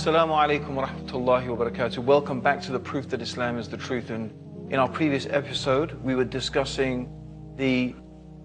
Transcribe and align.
Assalamu 0.00 0.32
alaikum 0.32 0.70
wa 0.70 0.86
rahmatullahi 0.86 1.54
wa 1.54 1.66
barakatuh. 1.66 1.98
Welcome 1.98 2.40
back 2.40 2.62
to 2.62 2.72
the 2.72 2.80
proof 2.80 3.06
that 3.10 3.20
Islam 3.20 3.58
is 3.58 3.68
the 3.68 3.76
truth. 3.76 4.08
And 4.08 4.32
in 4.72 4.78
our 4.78 4.88
previous 4.88 5.26
episode, 5.26 5.92
we 6.02 6.14
were 6.14 6.24
discussing 6.24 7.12
the 7.56 7.94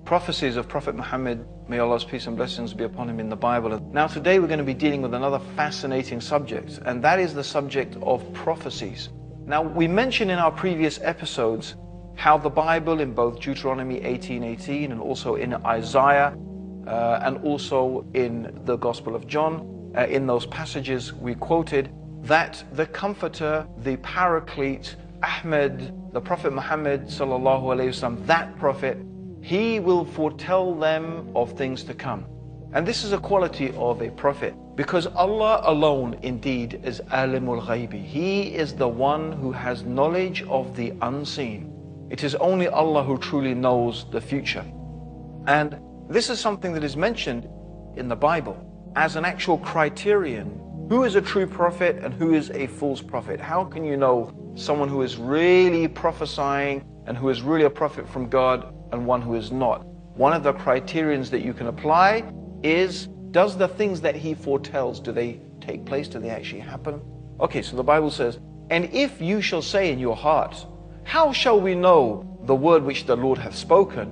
prophecies 0.04 0.58
of 0.58 0.68
Prophet 0.68 0.96
Muhammad, 0.96 1.48
may 1.70 1.80
Allah's 1.80 2.04
peace 2.04 2.28
and 2.28 2.36
blessings 2.36 2.73
be 2.73 2.84
upon 2.84 3.10
him 3.10 3.22
in 3.22 3.30
the 3.30 3.38
Bible. 3.38 3.80
Now, 3.94 4.05
today 4.05 4.40
we're 4.40 4.50
going 4.50 4.60
to 4.60 4.66
be 4.66 4.73
dealing 4.73 5.02
with 5.02 5.14
another 5.14 5.40
fascinating 5.55 6.20
subject, 6.20 6.82
and 6.86 7.02
that 7.05 7.20
is 7.20 7.34
the 7.34 7.44
subject 7.44 7.96
of 8.02 8.34
prophecies. 8.34 9.08
Now, 9.46 9.62
we 9.62 9.88
mentioned 9.88 10.32
in 10.32 10.40
our 10.40 10.52
previous 10.52 11.00
episodes 11.02 11.76
how 12.16 12.38
the 12.38 12.50
Bible, 12.50 13.00
in 13.00 13.14
both 13.14 13.40
Deuteronomy 13.40 14.02
18:18 14.02 14.92
and 14.92 15.00
also 15.00 15.36
in 15.36 15.53
Isaiah, 15.53 16.36
uh, 16.86 17.20
and 17.22 17.38
also 17.45 18.06
in 18.14 18.59
the 18.66 18.76
Gospel 18.76 19.16
of 19.16 19.26
John, 19.26 19.75
uh, 19.98 20.05
in 20.08 20.27
those 20.27 20.45
passages 20.48 21.13
we 21.13 21.35
quoted 21.35 21.90
that 22.23 22.63
the 22.73 22.86
Comforter, 22.88 23.67
the 23.80 23.98
Paraclete, 23.98 24.95
Ahmed, 25.23 25.94
the 26.12 26.22
Prophet 26.22 26.53
Muhammad 26.53 27.05
wasallam, 27.08 28.26
that 28.26 28.58
Prophet, 28.58 28.98
he 29.41 29.80
will 29.80 30.05
foretell 30.05 30.73
them 30.73 31.30
of 31.36 31.53
things 31.53 31.84
to 31.84 31.94
come. 31.94 32.26
And 32.73 32.86
this 32.86 33.03
is 33.03 33.13
a 33.13 33.17
quality 33.17 33.73
of 33.77 34.02
a 34.02 34.09
prophet 34.09 34.53
because 34.76 35.08
Allah 35.08 35.62
alone 35.63 36.17
indeed 36.23 36.81
is 36.84 37.00
alimul 37.12 37.66
ghaibi. 37.66 38.03
He 38.03 38.53
is 38.55 38.73
the 38.73 38.88
one 38.88 39.31
who 39.31 39.52
has 39.52 39.84
knowledge 39.84 40.44
of 40.44 40.75
the 40.75 40.94
unseen. 41.02 41.72
It 42.09 42.23
is 42.23 42.36
only 42.36 42.67
Allah 42.67 43.03
who 43.03 43.17
truly 43.17 43.53
knows 43.53 44.05
the 44.11 44.20
future. 44.20 44.66
And 45.48 45.80
this 46.09 46.30
is 46.30 46.39
something 46.39 46.73
that 46.73 46.83
is 46.83 46.98
mentioned 46.98 47.48
in 47.95 48.09
the 48.09 48.16
Bible 48.16 48.58
as 48.96 49.16
an 49.16 49.26
actual 49.26 49.58
criterion. 49.58 50.62
Who 50.90 51.04
is 51.04 51.16
a 51.16 51.22
true 51.22 51.48
prophet 51.48 51.98
and 52.04 52.14
who 52.14 52.34
is 52.34 52.52
a 52.52 52.68
false 52.68 53.02
prophet? 53.02 53.40
How 53.40 53.64
can 53.66 53.84
you 53.84 53.98
know 53.98 54.32
someone 54.56 54.88
who 54.88 55.02
is 55.02 55.18
really 55.18 55.88
prophesying 55.88 56.84
and 57.06 57.18
who 57.18 57.30
is 57.30 57.42
really 57.42 57.66
a 57.66 57.70
prophet 57.70 58.08
from 58.08 58.30
God 58.30 58.73
and 58.92 59.06
one 59.06 59.22
who 59.22 59.36
is 59.36 59.52
not? 59.52 59.86
One 60.16 60.32
of 60.32 60.44
the 60.44 60.54
criterions 60.54 61.30
that 61.32 61.42
you 61.42 61.54
can 61.54 61.68
apply 61.68 62.32
is 62.64 63.08
does 63.32 63.58
the 63.58 63.68
things 63.68 64.00
that 64.02 64.16
he 64.16 64.34
foretells, 64.34 65.02
do 65.02 65.12
they 65.12 65.42
take 65.60 65.86
place? 65.86 66.08
Do 66.08 66.20
they 66.20 66.30
actually 66.30 66.62
happen? 66.62 67.02
Okay, 67.42 67.62
so 67.62 67.76
the 67.76 67.84
Bible 67.84 68.10
says, 68.10 68.40
And 68.70 68.86
if 68.94 69.20
you 69.20 69.42
shall 69.42 69.62
say 69.62 69.92
in 69.92 70.00
your 70.00 70.16
heart, 70.16 70.66
How 71.04 71.34
shall 71.34 71.60
we 71.60 71.76
know 71.76 72.40
the 72.44 72.56
word 72.56 72.84
which 72.84 73.06
the 73.06 73.16
Lord 73.18 73.38
hath 73.38 73.56
spoken? 73.56 74.10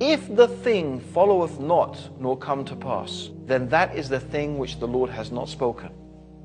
If 0.00 0.34
the 0.34 0.48
thing 0.48 0.98
followeth 0.98 1.60
not, 1.60 1.98
nor 2.18 2.34
come 2.34 2.64
to 2.64 2.74
pass, 2.74 3.28
then 3.44 3.68
that 3.68 3.94
is 3.94 4.08
the 4.08 4.18
thing 4.18 4.56
which 4.56 4.80
the 4.80 4.88
Lord 4.88 5.10
has 5.10 5.30
not 5.30 5.46
spoken. 5.46 5.90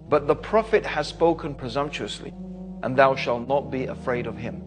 But 0.09 0.28
the 0.28 0.36
prophet 0.36 0.86
has 0.86 1.08
spoken 1.08 1.56
presumptuously, 1.56 2.34
and 2.84 2.97
thou 2.97 3.16
shalt 3.16 3.47
not 3.47 3.72
be 3.72 3.86
afraid 3.86 4.28
of 4.28 4.36
him. 4.36 4.62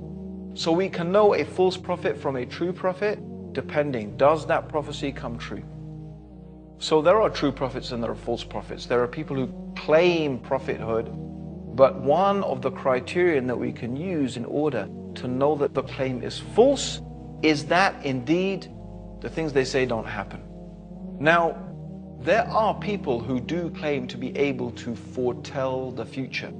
So 0.54 0.72
we 0.72 0.88
can 0.88 1.12
know 1.12 1.34
a 1.34 1.44
false 1.44 1.76
prophet 1.76 2.16
from 2.16 2.36
a 2.36 2.46
true 2.46 2.72
prophet, 2.72 3.18
depending, 3.52 4.16
does 4.16 4.46
that 4.46 4.70
prophecy 4.70 5.12
come 5.12 5.36
true? 5.36 5.62
So 6.78 7.02
there 7.02 7.20
are 7.20 7.28
true 7.28 7.52
prophets 7.52 7.92
and 7.92 8.02
there 8.02 8.12
are 8.12 8.14
false 8.14 8.42
prophets. 8.42 8.86
There 8.86 9.02
are 9.02 9.08
people 9.08 9.36
who 9.36 9.52
claim 9.76 10.38
prophethood, 10.38 11.10
but 11.76 12.00
one 12.00 12.42
of 12.42 12.62
the 12.62 12.70
criterion 12.70 13.46
that 13.48 13.58
we 13.58 13.70
can 13.70 13.96
use 13.96 14.38
in 14.38 14.46
order 14.46 14.88
to 15.16 15.28
know 15.28 15.56
that 15.56 15.74
the 15.74 15.82
claim 15.82 16.22
is 16.22 16.38
false 16.38 17.02
is 17.42 17.66
that 17.66 17.94
indeed 18.04 18.72
the 19.20 19.28
things 19.28 19.52
they 19.52 19.64
say 19.64 19.86
don't 19.86 20.06
happen. 20.06 20.42
Now, 21.20 21.56
there 22.20 22.46
are 22.48 22.74
people 22.74 23.20
who 23.20 23.40
do 23.40 23.70
claim 23.70 24.06
to 24.08 24.16
be 24.16 24.36
able 24.36 24.70
to 24.72 24.94
foretell 24.94 25.90
the 25.90 26.04
future. 26.04 26.52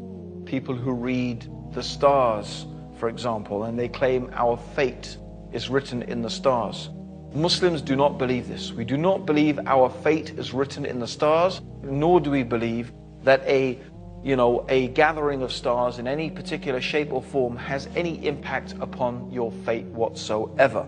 People 0.44 0.74
who 0.74 0.92
read 0.92 1.50
the 1.72 1.82
stars, 1.82 2.66
for 2.98 3.08
example, 3.08 3.64
and 3.64 3.78
they 3.78 3.88
claim 3.88 4.30
our 4.32 4.56
fate 4.56 5.19
is 5.52 5.69
written 5.69 6.02
in 6.02 6.22
the 6.22 6.30
stars. 6.30 6.91
Muslims 7.34 7.82
do 7.82 7.94
not 7.94 8.19
believe 8.19 8.48
this. 8.48 8.72
We 8.72 8.84
do 8.84 8.96
not 8.96 9.26
believe 9.26 9.58
our 9.66 9.90
fate 9.90 10.30
is 10.38 10.54
written 10.54 10.86
in 10.86 10.98
the 10.98 11.06
stars, 11.06 11.60
nor 11.82 12.20
do 12.20 12.30
we 12.30 12.42
believe 12.42 12.92
that 13.22 13.42
a 13.42 13.78
you 14.25 14.34
know, 14.34 14.66
a 14.69 14.88
gathering 14.88 15.42
of 15.42 15.52
stars 15.52 15.98
in 15.98 16.08
any 16.08 16.28
particular 16.28 16.80
shape 16.80 17.12
or 17.12 17.22
form 17.22 17.56
has 17.56 17.88
any 17.94 18.26
impact 18.26 18.75
upon 18.80 19.30
your 19.30 19.52
fate 19.64 19.84
whatsoever. 19.86 20.86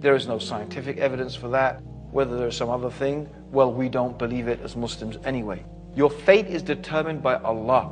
There 0.00 0.14
is 0.14 0.28
no 0.28 0.38
scientific 0.38 0.98
evidence 0.98 1.34
for 1.34 1.48
that. 1.48 1.82
Whether 2.12 2.38
there's 2.38 2.56
some 2.56 2.70
other 2.70 2.90
thing, 2.90 3.28
well, 3.50 3.72
we 3.72 3.88
don't 3.88 4.18
believe 4.18 4.48
it 4.48 4.60
as 4.60 4.76
Muslims 4.76 5.18
anyway. 5.24 5.64
Your 5.94 6.10
fate 6.10 6.46
is 6.46 6.62
determined 6.62 7.22
by 7.22 7.34
Allah. 7.36 7.90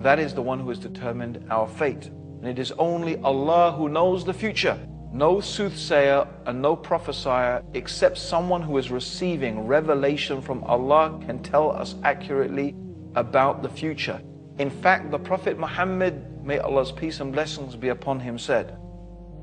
That 0.00 0.20
is 0.20 0.32
the 0.32 0.42
one 0.42 0.60
who 0.60 0.68
has 0.68 0.78
determined 0.78 1.44
our 1.50 1.66
fate. 1.66 2.06
And 2.06 2.46
it 2.46 2.58
is 2.58 2.72
only 2.78 3.18
Allah 3.18 3.72
who 3.72 3.88
knows 3.88 4.24
the 4.24 4.32
future. 4.32 4.78
No 5.12 5.40
soothsayer 5.40 6.28
and 6.46 6.62
no 6.62 6.76
prophesier 6.76 7.62
except 7.74 8.18
someone 8.18 8.62
who 8.62 8.78
is 8.78 8.90
receiving 8.90 9.66
revelation 9.66 10.40
from 10.40 10.62
Allah 10.64 11.18
can 11.26 11.42
tell 11.42 11.72
us 11.72 11.96
accurately 12.04 12.76
about 13.16 13.62
the 13.62 13.68
future. 13.68 14.20
In 14.58 14.70
fact, 14.70 15.10
the 15.10 15.18
Prophet 15.18 15.58
Muhammad, 15.58 16.44
may 16.44 16.58
Allah's 16.58 16.92
peace 16.92 17.20
and 17.20 17.32
blessings 17.32 17.74
be 17.74 17.88
upon 17.88 18.20
him, 18.20 18.38
said, 18.38 18.76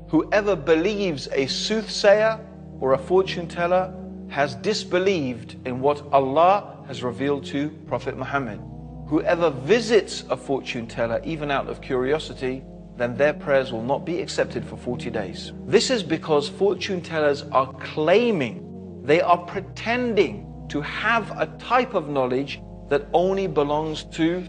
Whoever 0.08 0.54
believes 0.54 1.28
a 1.32 1.46
soothsayer 1.46 2.38
or 2.80 2.92
a 2.92 2.98
fortune 2.98 3.48
teller 3.48 3.92
has 4.28 4.54
disbelieved 4.56 5.56
in 5.66 5.80
what 5.80 6.02
Allah 6.12 6.84
has 6.86 7.02
revealed 7.02 7.44
to 7.46 7.70
Prophet 7.88 8.16
Muhammad. 8.16 8.60
Whoever 9.08 9.50
visits 9.50 10.24
a 10.30 10.36
fortune 10.36 10.86
teller, 10.86 11.20
even 11.24 11.50
out 11.50 11.68
of 11.68 11.80
curiosity, 11.80 12.62
then 12.96 13.16
their 13.16 13.32
prayers 13.32 13.72
will 13.72 13.82
not 13.82 14.04
be 14.04 14.20
accepted 14.20 14.64
for 14.64 14.76
40 14.76 15.10
days. 15.10 15.52
This 15.66 15.90
is 15.90 16.04
because 16.04 16.48
fortune 16.48 17.00
tellers 17.00 17.42
are 17.50 17.72
claiming, 17.74 19.02
they 19.04 19.20
are 19.20 19.38
pretending 19.38 20.66
to 20.68 20.80
have 20.82 21.30
a 21.40 21.46
type 21.58 21.94
of 21.94 22.08
knowledge 22.08 22.60
that 22.90 23.06
only 23.12 23.48
belongs 23.48 24.04
to 24.04 24.46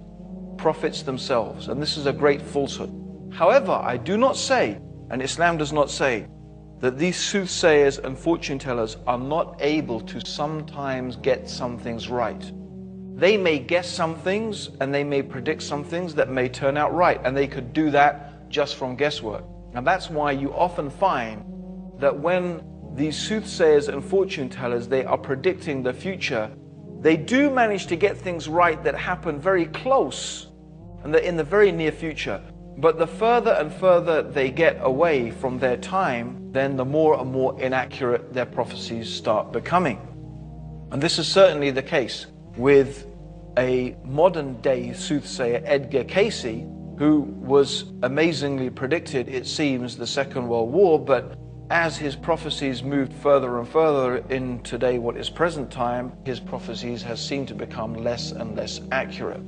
prophets 0.58 1.02
themselves. 1.02 1.68
And 1.68 1.82
this 1.82 1.98
is 1.98 2.06
a 2.06 2.14
great 2.14 2.42
falsehood. 2.42 2.94
However, 3.32 3.72
I 3.72 3.98
do 3.98 4.18
not 4.18 4.38
say 4.38 4.80
and 5.10 5.22
Islam 5.22 5.58
does 5.58 5.74
not 5.74 5.90
say 5.90 6.28
that 6.80 6.98
these 6.98 7.18
soothsayers 7.18 7.98
and 7.98 8.18
fortune 8.18 8.60
tellers 8.60 8.98
are 9.08 9.18
not 9.18 9.56
able 9.60 10.00
to 10.02 10.26
sometimes 10.26 11.16
get 11.16 11.50
some 11.50 11.78
things 11.78 12.08
right. 12.08 12.52
They 13.16 13.36
may 13.36 13.58
guess 13.58 13.90
some 13.90 14.16
things 14.16 14.70
and 14.80 14.94
they 14.94 15.04
may 15.04 15.24
predict 15.24 15.64
some 15.64 15.84
things 15.84 16.14
that 16.16 16.30
may 16.30 16.48
turn 16.50 16.78
out 16.78 16.94
right, 16.94 17.20
and 17.24 17.36
they 17.36 17.48
could 17.48 17.74
do 17.74 17.90
that 17.92 18.48
just 18.50 18.76
from 18.76 18.96
guesswork. 18.96 19.44
And 19.74 19.86
that's 19.86 20.10
why 20.10 20.32
you 20.34 20.54
often 20.54 20.90
find 20.90 21.44
that 22.00 22.18
when 22.18 22.64
these 22.94 23.18
soothsayers 23.18 23.90
and 23.90 24.04
fortune 24.04 24.50
tellers 24.50 24.88
they 24.88 25.04
are 25.04 25.18
predicting 25.18 25.82
the 25.82 25.94
future, 25.94 26.52
they 27.00 27.18
do 27.18 27.50
manage 27.50 27.88
to 27.88 27.96
get 27.96 28.18
things 28.18 28.48
right 28.48 28.84
that 28.84 28.96
happen 28.96 29.40
very 29.40 29.66
close 29.66 30.48
and 31.04 31.14
that 31.14 31.24
in 31.24 31.38
the 31.38 31.44
very 31.44 31.72
near 31.72 31.92
future. 31.92 32.42
But 32.78 33.00
the 33.00 33.08
further 33.08 33.54
and 33.54 33.74
further 33.74 34.22
they 34.22 34.52
get 34.52 34.78
away 34.82 35.32
from 35.32 35.58
their 35.58 35.78
time, 35.78 36.52
then 36.52 36.78
the 36.78 36.86
more 36.86 37.20
and 37.20 37.32
more 37.32 37.60
inaccurate 37.60 38.34
their 38.34 38.46
prophecies 38.46 39.12
start 39.12 39.52
becoming. 39.52 40.00
And 40.92 41.02
this 41.02 41.18
is 41.18 41.28
certainly 41.28 41.72
the 41.72 41.82
case 41.82 42.28
with 42.56 43.08
a 43.58 43.96
modern 44.04 44.62
day 44.62 44.94
soothsayer, 44.94 45.64
Edgar 45.66 46.04
Cayce, 46.04 46.66
who 47.00 47.22
was 47.22 47.86
amazingly 48.04 48.70
predicted, 48.70 49.28
it 49.28 49.48
seems, 49.48 49.98
the 49.98 50.08
Second 50.08 50.48
World 50.48 50.72
War, 50.72 51.00
but 51.00 51.36
as 51.72 51.98
his 51.98 52.16
prophecies 52.16 52.84
moved 52.84 53.12
further 53.12 53.58
and 53.58 53.68
further 53.68 54.18
in 54.30 54.62
today, 54.62 55.00
what 55.00 55.18
is 55.18 55.30
present 55.30 55.72
time, 55.72 56.14
his 56.26 56.40
prophecies 56.40 57.02
has 57.02 57.24
seemed 57.24 57.48
to 57.48 57.56
become 57.56 57.96
less 57.96 58.32
and 58.32 58.56
less 58.56 58.82
accurate. 58.92 59.42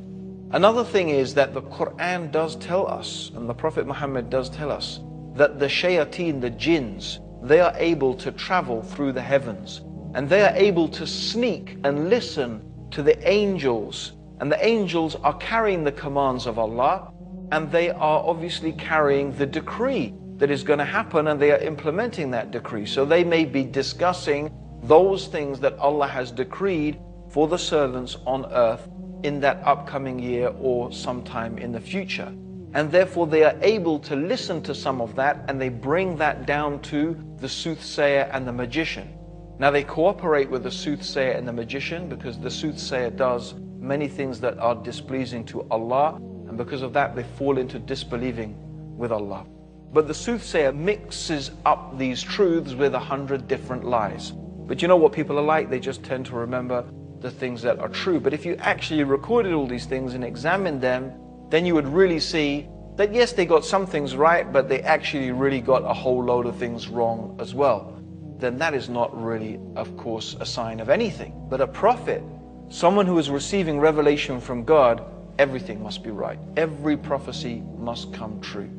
Another 0.51 0.83
thing 0.83 1.09
is 1.09 1.35
that 1.35 1.53
the 1.53 1.61
Quran 1.61 2.31
does 2.31 2.55
tell 2.55 2.87
us, 2.87 3.31
and 3.35 3.47
the 3.47 3.53
Prophet 3.53 3.85
Muhammad 3.85 4.31
does 4.31 4.49
tell 4.49 4.71
us, 4.71 4.99
that 5.35 5.59
the 5.59 5.67
shayateen, 5.67 6.41
the 6.41 6.49
jinns, 6.49 7.19
they 7.43 7.59
are 7.59 7.73
able 7.77 8.15
to 8.15 8.31
travel 8.31 8.81
through 8.81 9.11
the 9.11 9.21
heavens 9.21 9.81
and 10.15 10.27
they 10.27 10.41
are 10.41 10.55
able 10.55 10.87
to 10.89 11.05
sneak 11.05 11.77
and 11.83 12.09
listen 12.09 12.61
to 12.91 13.03
the 13.03 13.15
angels. 13.29 14.13
And 14.39 14.51
the 14.51 14.65
angels 14.65 15.15
are 15.15 15.37
carrying 15.37 15.83
the 15.83 15.91
commands 15.91 16.47
of 16.47 16.57
Allah 16.57 17.13
and 17.51 17.71
they 17.71 17.91
are 17.91 18.23
obviously 18.25 18.73
carrying 18.73 19.31
the 19.37 19.45
decree 19.45 20.13
that 20.37 20.49
is 20.49 20.63
going 20.63 20.79
to 20.79 20.85
happen 20.85 21.27
and 21.27 21.39
they 21.39 21.51
are 21.51 21.59
implementing 21.59 22.31
that 22.31 22.51
decree. 22.51 22.85
So 22.85 23.05
they 23.05 23.23
may 23.23 23.45
be 23.45 23.63
discussing 23.63 24.51
those 24.83 25.27
things 25.27 25.59
that 25.59 25.77
Allah 25.77 26.07
has 26.07 26.31
decreed 26.31 26.99
for 27.29 27.47
the 27.47 27.57
servants 27.57 28.17
on 28.25 28.51
earth 28.51 28.89
in 29.23 29.39
that 29.41 29.61
upcoming 29.63 30.19
year 30.19 30.53
or 30.59 30.91
sometime 30.91 31.57
in 31.57 31.71
the 31.71 31.79
future. 31.79 32.33
And 32.73 32.91
therefore, 32.91 33.27
they 33.27 33.43
are 33.43 33.55
able 33.61 33.99
to 33.99 34.15
listen 34.15 34.61
to 34.63 34.75
some 34.75 35.01
of 35.01 35.15
that 35.15 35.43
and 35.47 35.59
they 35.59 35.69
bring 35.69 36.17
that 36.17 36.45
down 36.45 36.81
to 36.83 37.17
the 37.37 37.49
soothsayer 37.49 38.29
and 38.31 38.47
the 38.47 38.51
magician. 38.51 39.09
Now, 39.57 39.71
they 39.71 39.83
cooperate 39.83 40.49
with 40.49 40.63
the 40.63 40.71
soothsayer 40.71 41.31
and 41.31 41.47
the 41.47 41.53
magician 41.53 42.07
because 42.07 42.39
the 42.39 42.51
soothsayer 42.51 43.09
does 43.09 43.55
many 43.79 44.07
things 44.07 44.39
that 44.41 44.57
are 44.59 44.75
displeasing 44.75 45.43
to 45.45 45.67
Allah, 45.71 46.15
and 46.47 46.57
because 46.57 46.81
of 46.81 46.93
that, 46.93 47.15
they 47.15 47.23
fall 47.37 47.57
into 47.57 47.79
disbelieving 47.79 48.55
with 48.97 49.11
Allah. 49.11 49.45
But 49.91 50.07
the 50.07 50.13
soothsayer 50.13 50.71
mixes 50.71 51.51
up 51.65 51.97
these 51.97 52.21
truths 52.21 52.73
with 52.73 52.93
a 52.93 52.99
hundred 52.99 53.47
different 53.47 53.83
lies. 53.83 54.31
But 54.31 54.81
you 54.81 54.87
know 54.87 54.97
what 54.97 55.13
people 55.13 55.39
are 55.39 55.43
like? 55.43 55.69
They 55.69 55.79
just 55.79 56.03
tend 56.03 56.27
to 56.27 56.35
remember 56.35 56.85
the 57.21 57.31
things 57.31 57.61
that 57.61 57.79
are 57.79 57.89
true. 57.89 58.19
But 58.19 58.33
if 58.33 58.45
you 58.45 58.55
actually 58.59 59.03
recorded 59.03 59.53
all 59.53 59.67
these 59.67 59.85
things 59.85 60.13
and 60.13 60.23
examined 60.23 60.81
them, 60.81 61.13
then 61.49 61.65
you 61.65 61.75
would 61.75 61.87
really 61.87 62.19
see 62.19 62.67
that 62.95 63.13
yes, 63.13 63.31
they 63.31 63.45
got 63.45 63.65
some 63.65 63.85
things 63.85 64.15
right, 64.15 64.51
but 64.51 64.67
they 64.67 64.81
actually 64.81 65.31
really 65.31 65.61
got 65.61 65.83
a 65.83 65.93
whole 65.93 66.23
load 66.23 66.45
of 66.45 66.55
things 66.57 66.87
wrong 66.87 67.37
as 67.39 67.55
well. 67.55 67.97
Then 68.37 68.57
that 68.57 68.73
is 68.73 68.89
not 68.89 69.15
really, 69.21 69.59
of 69.75 69.95
course, 69.97 70.35
a 70.39 70.45
sign 70.45 70.79
of 70.79 70.89
anything. 70.89 71.33
But 71.49 71.61
a 71.61 71.67
prophet, 71.67 72.23
someone 72.69 73.05
who 73.05 73.17
is 73.17 73.29
receiving 73.29 73.79
revelation 73.79 74.39
from 74.39 74.63
God, 74.63 75.03
everything 75.37 75.81
must 75.81 76.03
be 76.03 76.11
right. 76.11 76.39
Every 76.57 76.97
prophecy 76.97 77.63
must 77.77 78.13
come 78.13 78.39
true. 78.41 78.69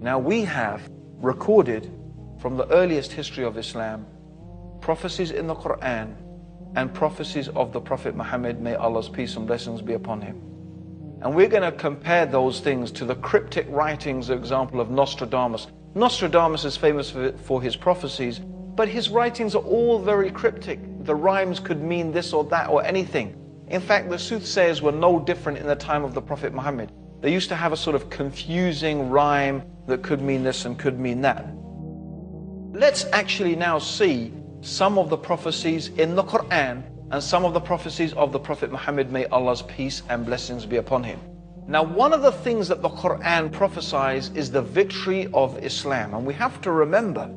Now 0.00 0.18
we 0.18 0.42
have 0.42 0.88
recorded 1.20 1.90
from 2.40 2.56
the 2.56 2.68
earliest 2.70 3.12
history 3.12 3.44
of 3.44 3.58
Islam 3.58 4.06
prophecies 4.80 5.32
in 5.32 5.46
the 5.46 5.54
Quran 5.54 6.14
and 6.74 6.92
prophecies 6.92 7.48
of 7.48 7.72
the 7.72 7.80
Prophet 7.80 8.14
Muhammad, 8.14 8.60
may 8.60 8.74
Allah's 8.74 9.08
peace 9.08 9.36
and 9.36 9.46
blessings 9.46 9.82
be 9.82 9.94
upon 9.94 10.20
him. 10.20 10.36
And 11.22 11.34
we're 11.34 11.48
going 11.48 11.64
to 11.64 11.72
compare 11.72 12.26
those 12.26 12.60
things 12.60 12.92
to 12.92 13.04
the 13.04 13.16
cryptic 13.16 13.66
writings, 13.68 14.30
example 14.30 14.80
of 14.80 14.90
Nostradamus. 14.90 15.66
Nostradamus 15.94 16.64
is 16.64 16.76
famous 16.76 17.10
for, 17.10 17.32
for 17.38 17.60
his 17.60 17.74
prophecies, 17.74 18.38
but 18.38 18.88
his 18.88 19.08
writings 19.08 19.56
are 19.56 19.62
all 19.62 19.98
very 19.98 20.30
cryptic. 20.30 20.78
The 21.04 21.14
rhymes 21.14 21.58
could 21.58 21.82
mean 21.82 22.12
this 22.12 22.32
or 22.32 22.44
that 22.44 22.68
or 22.68 22.84
anything. 22.84 23.34
In 23.68 23.80
fact, 23.80 24.08
the 24.08 24.18
soothsayers 24.18 24.80
were 24.80 24.92
no 24.92 25.18
different 25.18 25.58
in 25.58 25.66
the 25.66 25.74
time 25.74 26.04
of 26.04 26.14
the 26.14 26.22
Prophet 26.22 26.54
Muhammad. 26.54 26.92
They 27.20 27.32
used 27.32 27.48
to 27.48 27.56
have 27.56 27.72
a 27.72 27.76
sort 27.76 27.96
of 27.96 28.08
confusing 28.08 29.10
rhyme 29.10 29.62
that 29.88 30.02
could 30.02 30.22
mean 30.22 30.44
this 30.44 30.64
and 30.64 30.78
could 30.78 31.00
mean 31.00 31.20
that. 31.22 31.46
Let's 32.72 33.06
actually 33.12 33.56
now 33.56 33.80
see 33.80 34.32
some 34.60 34.98
of 34.98 35.08
the 35.08 35.16
prophecies 35.16 35.88
in 35.88 36.14
the 36.14 36.24
Quran 36.24 36.82
and 37.10 37.22
some 37.22 37.44
of 37.44 37.54
the 37.54 37.60
prophecies 37.60 38.12
of 38.14 38.32
the 38.32 38.38
Prophet 38.38 38.70
Muhammad, 38.70 39.10
may 39.10 39.24
Allah's 39.26 39.62
peace 39.62 40.02
and 40.08 40.26
blessings 40.26 40.66
be 40.66 40.76
upon 40.76 41.02
him. 41.02 41.18
Now, 41.66 41.82
one 41.82 42.12
of 42.12 42.22
the 42.22 42.32
things 42.32 42.68
that 42.68 42.82
the 42.82 42.88
Quran 42.88 43.52
prophesies 43.52 44.30
is 44.34 44.50
the 44.50 44.62
victory 44.62 45.28
of 45.32 45.62
Islam. 45.62 46.14
And 46.14 46.26
we 46.26 46.34
have 46.34 46.60
to 46.62 46.72
remember 46.72 47.30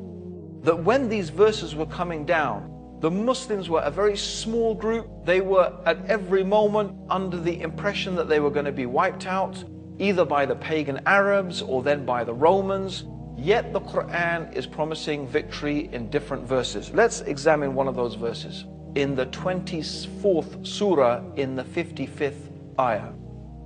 that 0.62 0.82
when 0.82 1.08
these 1.08 1.28
verses 1.30 1.74
were 1.74 1.86
coming 1.86 2.24
down, 2.24 2.68
the 3.00 3.10
Muslims 3.10 3.68
were 3.68 3.80
a 3.80 3.90
very 3.90 4.16
small 4.16 4.74
group. 4.74 5.08
They 5.24 5.40
were 5.40 5.72
at 5.86 6.04
every 6.06 6.44
moment 6.44 6.96
under 7.10 7.36
the 7.36 7.60
impression 7.60 8.14
that 8.16 8.28
they 8.28 8.40
were 8.40 8.50
going 8.50 8.66
to 8.66 8.72
be 8.72 8.86
wiped 8.86 9.26
out, 9.26 9.62
either 9.98 10.24
by 10.24 10.46
the 10.46 10.56
pagan 10.56 11.00
Arabs 11.06 11.62
or 11.62 11.82
then 11.82 12.04
by 12.04 12.24
the 12.24 12.34
Romans. 12.34 13.04
Yet 13.42 13.72
the 13.72 13.80
Quran 13.80 14.52
is 14.54 14.68
promising 14.68 15.26
victory 15.26 15.90
in 15.92 16.10
different 16.10 16.46
verses. 16.46 16.92
Let's 16.92 17.22
examine 17.22 17.74
one 17.74 17.88
of 17.88 17.96
those 17.96 18.14
verses. 18.14 18.66
In 18.94 19.16
the 19.16 19.26
24th 19.26 20.64
surah, 20.64 21.24
in 21.34 21.56
the 21.56 21.64
55th 21.64 22.52
ayah, 22.78 23.10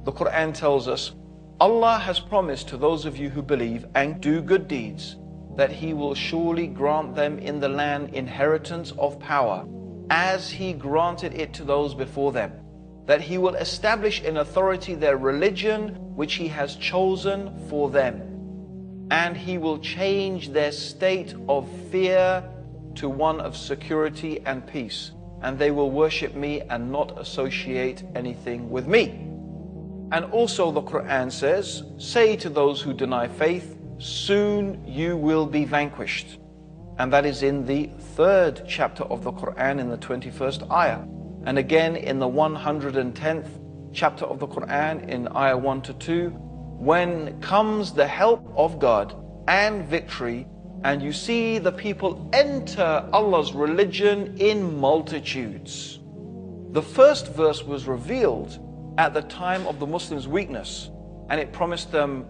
the 0.05 0.13
Quran 0.13 0.55
tells 0.55 0.89
us, 0.89 1.13
Allah 1.61 1.99
has 1.99 2.19
promised 2.19 2.69
to 2.69 2.79
those 2.79 3.05
of 3.05 3.19
you 3.19 3.29
who 3.29 3.43
believe 3.43 3.85
and 3.95 4.19
do 4.19 4.41
good 4.41 4.67
deeds 4.67 5.17
that 5.57 5.73
He 5.73 5.93
will 5.93 6.15
surely 6.15 6.69
grant 6.69 7.15
them 7.15 7.39
in 7.39 7.61
the 7.61 7.69
land 7.69 8.15
inheritance 8.15 8.95
of 8.99 9.21
power, 9.21 9.67
as 10.09 10.51
He 10.51 10.73
granted 10.73 11.35
it 11.35 11.53
to 11.53 11.65
those 11.65 11.95
before 11.95 12.33
them. 12.33 12.51
That 13.05 13.21
He 13.21 13.37
will 13.37 13.57
establish 13.57 14.23
in 14.23 14.39
authority 14.39 14.95
their 14.95 15.19
religion 15.19 15.97
which 16.17 16.37
He 16.37 16.49
has 16.49 16.77
chosen 16.77 17.55
for 17.69 17.91
them 17.91 18.26
and 19.11 19.37
he 19.37 19.59
will 19.59 19.79
change 19.79 20.51
their 20.51 20.73
state 20.73 21.35
of 21.49 21.69
fear 21.91 22.43
to 22.97 23.09
one 23.09 23.41
of 23.41 23.57
security 23.57 24.41
and 24.47 24.67
peace. 24.67 25.13
And 25.43 25.59
they 25.59 25.71
will 25.71 25.91
worship 25.91 26.35
me 26.35 26.63
and 26.63 26.91
not 26.91 27.19
associate 27.21 28.03
anything 28.15 28.71
with 28.71 28.87
me. 28.87 29.09
And 30.13 30.25
also 30.27 30.71
the 30.71 30.83
Quran 30.83 31.31
says, 31.31 31.83
Say 31.99 32.37
to 32.37 32.49
those 32.49 32.81
who 32.81 32.93
deny 32.93 33.29
faith, 33.29 33.77
soon 33.99 34.85
you 34.87 35.17
will 35.17 35.47
be 35.47 35.65
vanquished. 35.65 36.39
And 36.99 37.13
that 37.13 37.27
is 37.27 37.43
in 37.43 37.67
the 37.67 37.91
third 38.15 38.63
chapter 38.67 39.05
of 39.05 39.23
the 39.23 39.33
Quran 39.33 39.79
in 39.79 39.91
the 39.91 39.99
21st 39.99 40.71
ayah. 40.71 41.05
And 41.45 41.59
again 41.59 41.97
in 41.97 42.19
the 42.19 42.29
110th 42.29 43.49
chapter 43.93 44.25
of 44.25 44.41
the 44.41 44.49
Quran 44.49 45.09
in 45.09 45.29
ayah 45.37 45.57
1 45.57 45.83
to 45.83 45.93
2 45.95 46.46
when 46.79 47.41
comes 47.41 47.93
the 47.93 48.07
help 48.07 48.53
of 48.57 48.79
God 48.79 49.15
and 49.49 49.85
victory, 49.87 50.47
and 50.85 51.03
you 51.03 51.13
see 51.13 51.59
the 51.59 51.73
people 51.73 52.29
enter 52.33 53.09
Allah's 53.13 53.53
religion 53.53 54.37
in 54.39 54.79
multitudes. 54.79 56.01
The 56.71 56.83
first 56.83 57.33
verse 57.33 57.65
was 57.65 57.87
revealed 57.87 58.59
at 58.99 59.15
the 59.15 59.23
time 59.23 59.67
of 59.67 59.81
the 59.81 59.87
Muslims' 59.87 60.29
weakness, 60.29 60.91
and 61.31 61.41
it 61.41 61.53
promised 61.53 61.91
them 61.91 62.27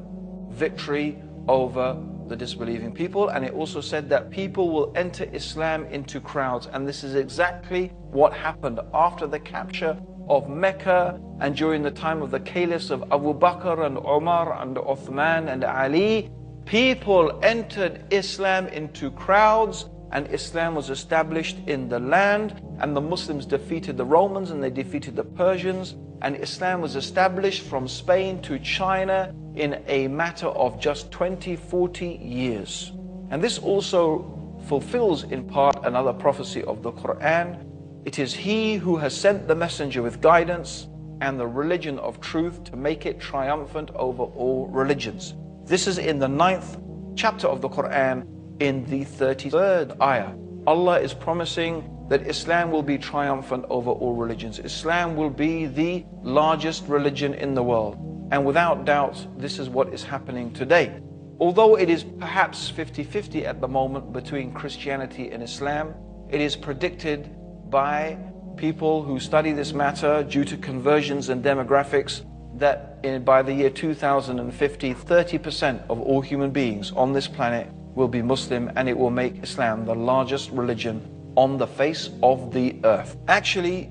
victory 0.50 1.20
over 1.48 1.96
the 2.28 2.36
disbelieving 2.36 2.92
people. 2.92 3.28
And 3.28 3.44
it 3.44 3.52
also 3.52 3.80
said 3.80 4.08
that 4.10 4.30
people 4.30 4.70
will 4.70 4.92
enter 4.96 5.28
Islam 5.32 5.84
into 5.86 6.20
crowds. 6.20 6.68
And 6.72 6.86
this 6.86 7.04
is 7.04 7.14
exactly 7.14 7.88
what 8.10 8.32
happened 8.32 8.80
after 8.94 9.26
the 9.26 9.38
capture 9.38 9.96
of 10.28 10.48
Mecca 10.48 11.20
and 11.40 11.56
during 11.56 11.82
the 11.82 11.90
time 11.90 12.22
of 12.22 12.30
the 12.30 12.40
caliphs 12.40 12.90
of 12.90 13.02
Abu 13.12 13.38
Bakr 13.38 13.86
and 13.86 13.98
Umar 13.98 14.60
and 14.62 14.76
Uthman 14.76 15.52
and 15.52 15.64
Ali, 15.64 16.30
people 16.64 17.38
entered 17.42 18.04
Islam 18.10 18.66
into 18.68 19.10
crowds 19.10 19.88
and 20.12 20.28
Islam 20.32 20.74
was 20.74 20.90
established 20.90 21.58
in 21.66 21.88
the 21.88 22.00
land 22.00 22.60
and 22.80 22.96
the 22.96 23.00
Muslims 23.00 23.46
defeated 23.46 23.96
the 23.96 24.04
Romans 24.04 24.50
and 24.50 24.62
they 24.62 24.70
defeated 24.70 25.16
the 25.16 25.24
Persians 25.24 25.94
and 26.22 26.36
Islam 26.36 26.80
was 26.80 26.96
established 26.96 27.62
from 27.62 27.86
Spain 27.86 28.40
to 28.42 28.58
China 28.58 29.34
in 29.54 29.82
a 29.86 30.08
matter 30.08 30.48
of 30.48 30.80
just 30.80 31.10
20, 31.10 31.56
40 31.56 32.06
years. 32.06 32.92
And 33.30 33.42
this 33.42 33.58
also 33.58 34.32
fulfills 34.66 35.24
in 35.24 35.44
part 35.44 35.84
another 35.84 36.12
prophecy 36.12 36.62
of 36.64 36.82
the 36.82 36.92
Quran 36.92 37.62
it 38.06 38.20
is 38.20 38.32
He 38.32 38.76
who 38.76 38.96
has 38.96 39.14
sent 39.14 39.48
the 39.48 39.54
messenger 39.56 40.00
with 40.00 40.20
guidance 40.20 40.86
and 41.20 41.40
the 41.40 41.46
religion 41.46 41.98
of 41.98 42.20
truth 42.20 42.62
to 42.62 42.76
make 42.76 43.04
it 43.04 43.18
triumphant 43.18 43.90
over 43.96 44.22
all 44.22 44.68
religions. 44.68 45.34
This 45.64 45.88
is 45.88 45.98
in 45.98 46.20
the 46.20 46.28
ninth 46.28 46.78
chapter 47.16 47.48
of 47.48 47.60
the 47.60 47.68
Quran 47.68 48.24
in 48.60 48.84
the 48.84 49.04
33rd 49.04 50.00
ayah. 50.00 50.32
Allah 50.68 51.00
is 51.00 51.12
promising 51.14 52.06
that 52.08 52.24
Islam 52.28 52.70
will 52.70 52.84
be 52.84 52.96
triumphant 52.96 53.64
over 53.70 53.90
all 53.90 54.14
religions. 54.14 54.60
Islam 54.60 55.16
will 55.16 55.30
be 55.30 55.66
the 55.66 56.06
largest 56.22 56.86
religion 56.86 57.34
in 57.34 57.54
the 57.54 57.62
world. 57.62 57.96
And 58.30 58.46
without 58.46 58.84
doubt, 58.84 59.26
this 59.36 59.58
is 59.58 59.68
what 59.68 59.92
is 59.92 60.04
happening 60.04 60.52
today. 60.52 61.00
Although 61.40 61.76
it 61.76 61.90
is 61.90 62.04
perhaps 62.04 62.70
50 62.70 63.02
50 63.02 63.46
at 63.46 63.60
the 63.60 63.66
moment 63.66 64.12
between 64.12 64.52
Christianity 64.52 65.32
and 65.32 65.42
Islam, 65.42 65.92
it 66.30 66.40
is 66.40 66.54
predicted 66.54 67.35
by 67.70 68.18
people 68.56 69.02
who 69.02 69.20
study 69.20 69.52
this 69.52 69.72
matter 69.72 70.22
due 70.22 70.44
to 70.44 70.56
conversions 70.56 71.28
and 71.28 71.44
demographics 71.44 72.24
that 72.58 72.98
in, 73.02 73.22
by 73.22 73.42
the 73.42 73.52
year 73.52 73.70
2050, 73.70 74.94
30% 74.94 75.82
of 75.90 76.00
all 76.00 76.20
human 76.20 76.50
beings 76.50 76.92
on 76.92 77.12
this 77.12 77.28
planet 77.28 77.70
will 77.94 78.08
be 78.08 78.22
Muslim 78.22 78.70
and 78.76 78.88
it 78.88 78.96
will 78.96 79.10
make 79.10 79.42
Islam 79.42 79.84
the 79.84 79.94
largest 79.94 80.50
religion 80.50 81.02
on 81.36 81.58
the 81.58 81.66
face 81.66 82.10
of 82.22 82.52
the 82.52 82.76
earth. 82.84 83.16
Actually, 83.28 83.84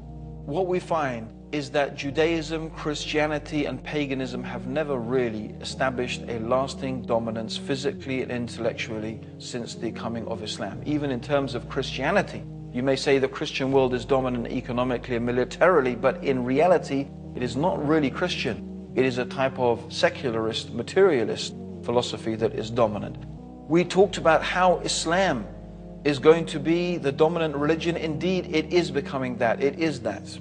what 0.46 0.68
we 0.68 0.80
find 0.80 1.32
is 1.52 1.70
that 1.72 1.96
Judaism, 1.96 2.70
Christianity, 2.72 3.66
and 3.66 3.82
paganism 3.84 4.44
have 4.44 4.68
never 4.68 4.98
really 4.98 5.56
established 5.62 6.24
a 6.28 6.40
lasting 6.40 7.04
dominance 7.04 7.56
physically 7.56 8.24
and 8.24 8.32
intellectually 8.32 9.22
since 9.38 9.76
the 9.76 9.92
coming 9.92 10.28
of 10.28 10.44
Islam. 10.44 10.82
Even 10.86 11.12
in 11.12 11.22
terms 11.22 11.56
of 11.56 11.70
Christianity, 11.70 12.44
you 12.76 12.84
may 12.84 12.98
say 12.98 13.20
the 13.20 13.28
Christian 13.30 13.72
world 13.72 13.94
is 13.94 14.04
dominant 14.04 14.48
economically 14.48 15.16
and 15.16 15.26
militarily, 15.26 15.96
but 15.96 16.22
in 16.22 16.44
reality, 16.44 17.08
it 17.34 17.42
is 17.42 17.56
not 17.56 17.88
really 17.88 18.10
Christian. 18.10 18.92
It 18.96 19.06
is 19.06 19.18
a 19.18 19.24
type 19.24 19.58
of 19.58 19.82
secularist, 19.88 20.74
materialist 20.74 21.56
philosophy 21.84 22.36
that 22.36 22.54
is 22.54 22.70
dominant. 22.70 23.16
We 23.70 23.86
talked 23.86 24.18
about 24.18 24.44
how 24.44 24.80
Islam 24.80 25.48
is 26.04 26.20
going 26.20 26.48
to 26.48 26.60
be 26.60 26.98
the 26.98 27.14
dominant 27.14 27.56
religion. 27.56 27.96
Indeed, 27.96 28.54
it 28.54 28.74
is 28.74 28.92
becoming 28.92 29.38
that. 29.38 29.64
It 29.64 29.80
is 29.80 30.02
that. 30.02 30.38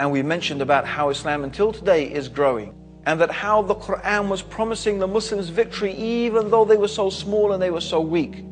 And 0.00 0.10
we 0.10 0.22
mentioned 0.22 0.62
about 0.62 0.86
how 0.86 1.10
Islam 1.10 1.44
until 1.44 1.70
today 1.70 2.10
is 2.10 2.28
growing 2.28 2.74
and 3.04 3.20
that 3.20 3.30
how 3.30 3.60
the 3.60 3.74
Quran 3.74 4.28
was 4.28 4.40
promising 4.40 4.98
the 4.98 5.06
Muslims 5.06 5.50
victory 5.50 5.92
even 5.92 6.48
though 6.48 6.64
they 6.64 6.78
were 6.78 6.88
so 6.88 7.10
small 7.10 7.52
and 7.52 7.62
they 7.62 7.70
were 7.70 7.82
so 7.82 8.00
weak. 8.00 8.42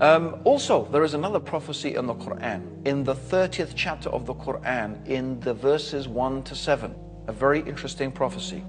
Um, 0.00 0.40
also, 0.44 0.86
there 0.86 1.04
is 1.04 1.12
another 1.12 1.38
prophecy 1.38 1.94
in 1.94 2.06
the 2.06 2.14
Quran, 2.14 2.86
in 2.86 3.04
the 3.04 3.14
30th 3.14 3.72
chapter 3.76 4.08
of 4.08 4.24
the 4.24 4.34
Quran, 4.34 5.06
in 5.06 5.38
the 5.40 5.52
verses 5.52 6.08
1 6.08 6.42
to 6.44 6.54
7. 6.54 6.94
A 7.26 7.32
very 7.32 7.60
interesting 7.60 8.10
prophecy. 8.10 8.64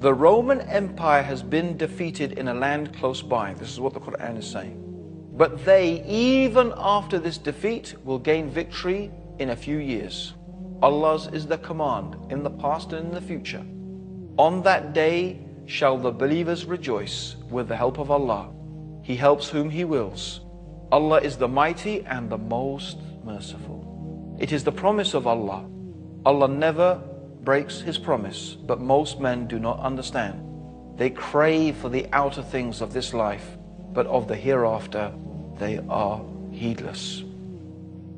The 0.00 0.12
Roman 0.12 0.60
Empire 0.60 1.22
has 1.22 1.42
been 1.42 1.78
defeated 1.78 2.32
in 2.32 2.48
a 2.48 2.54
land 2.54 2.94
close 2.94 3.22
by. 3.22 3.54
This 3.54 3.70
is 3.70 3.80
what 3.80 3.94
the 3.94 4.00
Quran 4.00 4.36
is 4.36 4.46
saying. 4.46 4.84
But 5.32 5.64
they, 5.64 6.04
even 6.04 6.74
after 6.76 7.18
this 7.18 7.38
defeat, 7.38 7.94
will 8.04 8.18
gain 8.18 8.50
victory 8.50 9.10
in 9.38 9.50
a 9.50 9.56
few 9.56 9.78
years. 9.78 10.34
Allah's 10.82 11.28
is 11.28 11.46
the 11.46 11.58
command 11.58 12.14
in 12.30 12.42
the 12.42 12.50
past 12.50 12.92
and 12.92 13.08
in 13.08 13.14
the 13.14 13.22
future. 13.22 13.64
On 14.36 14.62
that 14.64 14.92
day 14.92 15.40
shall 15.64 15.96
the 15.96 16.10
believers 16.10 16.66
rejoice 16.66 17.36
with 17.48 17.68
the 17.68 17.76
help 17.76 17.98
of 17.98 18.10
Allah. 18.10 18.50
He 19.02 19.16
helps 19.16 19.48
whom 19.48 19.70
He 19.70 19.84
wills. 19.84 20.42
Allah 20.90 21.20
is 21.20 21.36
the 21.36 21.48
mighty 21.48 22.04
and 22.06 22.30
the 22.30 22.38
most 22.38 22.98
merciful. 23.22 24.36
It 24.40 24.52
is 24.52 24.64
the 24.64 24.72
promise 24.72 25.12
of 25.12 25.26
Allah. 25.26 25.66
Allah 26.24 26.48
never 26.48 27.02
breaks 27.42 27.80
His 27.80 27.98
promise, 27.98 28.54
but 28.54 28.80
most 28.80 29.20
men 29.20 29.46
do 29.46 29.58
not 29.58 29.80
understand. 29.80 30.44
They 30.96 31.10
crave 31.10 31.76
for 31.76 31.90
the 31.90 32.06
outer 32.12 32.42
things 32.42 32.80
of 32.80 32.94
this 32.94 33.12
life, 33.12 33.58
but 33.92 34.06
of 34.06 34.28
the 34.28 34.36
hereafter 34.36 35.12
they 35.58 35.78
are 35.90 36.24
heedless. 36.52 37.22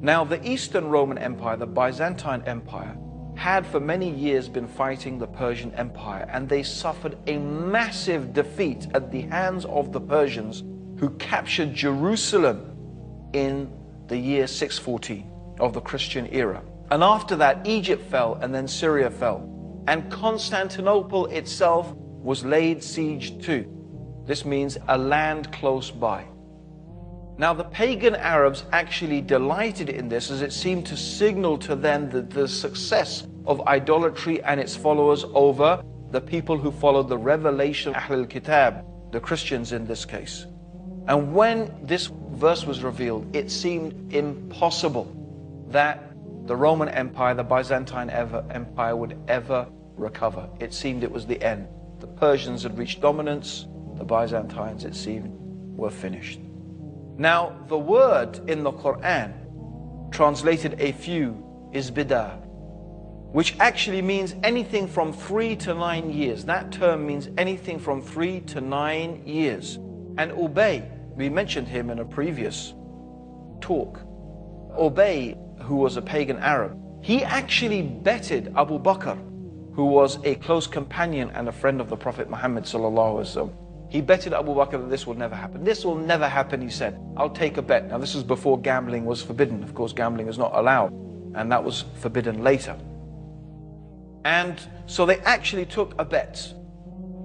Now, 0.01 0.25
the 0.25 0.47
Eastern 0.49 0.89
Roman 0.89 1.19
Empire, 1.19 1.57
the 1.57 1.67
Byzantine 1.67 2.43
Empire, 2.47 2.97
had 3.35 3.67
for 3.67 3.81
many 3.81 4.11
years 4.11 4.49
been 4.49 4.69
fighting 4.69 5.19
the 5.19 5.27
Persian 5.27 5.75
Empire, 5.75 6.29
and 6.33 6.49
they 6.49 6.63
suffered 6.63 7.19
a 7.27 7.37
massive 7.39 8.33
defeat 8.33 8.87
at 8.95 9.11
the 9.11 9.23
hands 9.23 9.65
of 9.65 9.93
the 9.93 10.01
Persians 10.01 10.63
who 11.01 11.09
captured 11.11 11.73
Jerusalem 11.73 12.77
in 13.33 13.73
the 14.09 14.19
year 14.19 14.47
614 14.47 15.57
of 15.59 15.73
the 15.73 15.81
Christian 15.81 16.27
era. 16.27 16.63
And 16.91 17.03
after 17.03 17.37
that, 17.37 17.67
Egypt 17.67 18.05
fell 18.11 18.35
and 18.43 18.55
then 18.55 18.69
Syria 18.69 19.11
fell. 19.11 19.83
And 19.87 20.13
Constantinople 20.13 21.27
itself 21.27 21.95
was 21.95 22.45
laid 22.45 22.85
siege 22.85 23.43
to. 23.47 23.65
This 24.27 24.45
means 24.45 24.77
a 24.89 24.99
land 24.99 25.51
close 25.53 25.91
by. 25.91 26.27
Now, 27.39 27.55
the 27.55 27.65
pagan 27.65 28.15
Arabs 28.17 28.65
actually 28.71 29.23
delighted 29.23 29.89
in 29.89 30.07
this 30.07 30.31
as 30.31 30.43
it 30.43 30.53
seemed 30.53 30.85
to 30.89 30.97
signal 30.99 31.57
to 31.59 31.75
them 31.75 32.11
the, 32.11 32.21
the 32.21 32.47
success 32.47 33.27
of 33.47 33.67
idolatry 33.67 34.43
and 34.43 34.61
its 34.61 34.77
followers 34.77 35.25
over 35.33 35.83
the 36.11 36.21
people 36.21 36.59
who 36.59 36.71
followed 36.71 37.09
the 37.09 37.17
revelation 37.17 37.95
of 37.95 38.03
Ahlul 38.03 38.29
Kitab, 38.29 38.85
the 39.13 39.21
Christians 39.21 39.73
in 39.73 39.87
this 39.87 40.05
case. 40.05 40.45
And 41.07 41.35
when 41.35 41.75
this 41.83 42.11
verse 42.33 42.65
was 42.65 42.83
revealed, 42.83 43.35
it 43.35 43.51
seemed 43.51 44.13
impossible 44.13 45.17
that 45.69 46.13
the 46.47 46.57
Roman 46.57 46.89
Empire, 46.89 47.35
the 47.35 47.45
Byzantine 47.45 48.11
Empire, 48.11 48.97
would 48.97 49.19
ever 49.29 49.67
recover. 49.97 50.49
It 50.59 50.75
seemed 50.75 51.05
it 51.05 51.11
was 51.13 51.27
the 51.27 51.41
end. 51.43 51.69
The 52.01 52.07
Persians 52.07 52.63
had 52.63 52.79
reached 52.79 53.01
dominance, 53.01 53.67
the 53.97 54.05
Byzantines, 54.05 54.85
it 54.85 54.97
seemed, 54.97 55.37
were 55.77 55.91
finished. 55.91 56.41
Now, 57.19 57.55
the 57.69 57.79
word 57.79 58.41
in 58.49 58.63
the 58.63 58.73
Quran, 58.73 59.33
translated 60.11 60.81
a 60.81 60.93
few, 60.93 61.37
is 61.73 61.91
bidah, 61.91 62.39
which 63.33 63.57
actually 63.61 64.03
means 64.03 64.35
anything 64.43 64.89
from 64.89 65.13
three 65.13 65.55
to 65.57 65.75
nine 65.75 66.11
years. 66.11 66.45
That 66.47 66.73
term 66.73 67.07
means 67.07 67.29
anything 67.37 67.79
from 67.79 68.01
three 68.01 68.41
to 68.41 68.61
nine 68.61 69.23
years. 69.27 69.79
And 70.21 70.33
Ubay, 70.33 70.87
we 71.17 71.31
mentioned 71.31 71.67
him 71.67 71.89
in 71.89 72.01
a 72.01 72.05
previous 72.05 72.75
talk. 73.63 74.03
Ubay, 74.79 75.35
who 75.63 75.77
was 75.77 75.97
a 75.97 76.03
pagan 76.03 76.37
Arab, 76.37 76.79
he 77.01 77.25
actually 77.25 77.81
betted 77.81 78.53
Abu 78.55 78.79
Bakr, 78.79 79.17
who 79.73 79.87
was 79.87 80.19
a 80.25 80.35
close 80.35 80.67
companion 80.67 81.31
and 81.31 81.49
a 81.49 81.53
friend 81.53 81.81
of 81.81 81.89
the 81.89 81.97
Prophet 81.97 82.29
Muhammad 82.29 82.67
He 83.89 84.03
betted 84.03 84.35
Abu 84.35 84.55
Bakr 84.55 84.73
that 84.73 84.91
this 84.91 85.07
will 85.07 85.15
never 85.15 85.35
happen. 85.35 85.65
This 85.65 85.87
will 85.87 85.97
never 85.97 86.29
happen, 86.29 86.61
he 86.61 86.69
said. 86.69 87.01
I'll 87.17 87.31
take 87.31 87.57
a 87.57 87.63
bet. 87.63 87.89
Now, 87.89 87.97
this 87.97 88.15
was 88.15 88.23
before 88.23 88.61
gambling 88.61 89.07
was 89.07 89.23
forbidden. 89.23 89.63
Of 89.63 89.75
course, 89.75 89.95
gambling 89.95 90.29
is 90.29 90.37
not 90.37 90.55
allowed, 90.55 90.93
and 91.35 91.51
that 91.51 91.65
was 91.65 91.87
forbidden 91.95 92.45
later. 92.45 92.77
And 94.27 94.61
so 94.85 95.07
they 95.07 95.17
actually 95.21 95.65
took 95.65 95.95
a 95.99 96.05
bet 96.05 96.53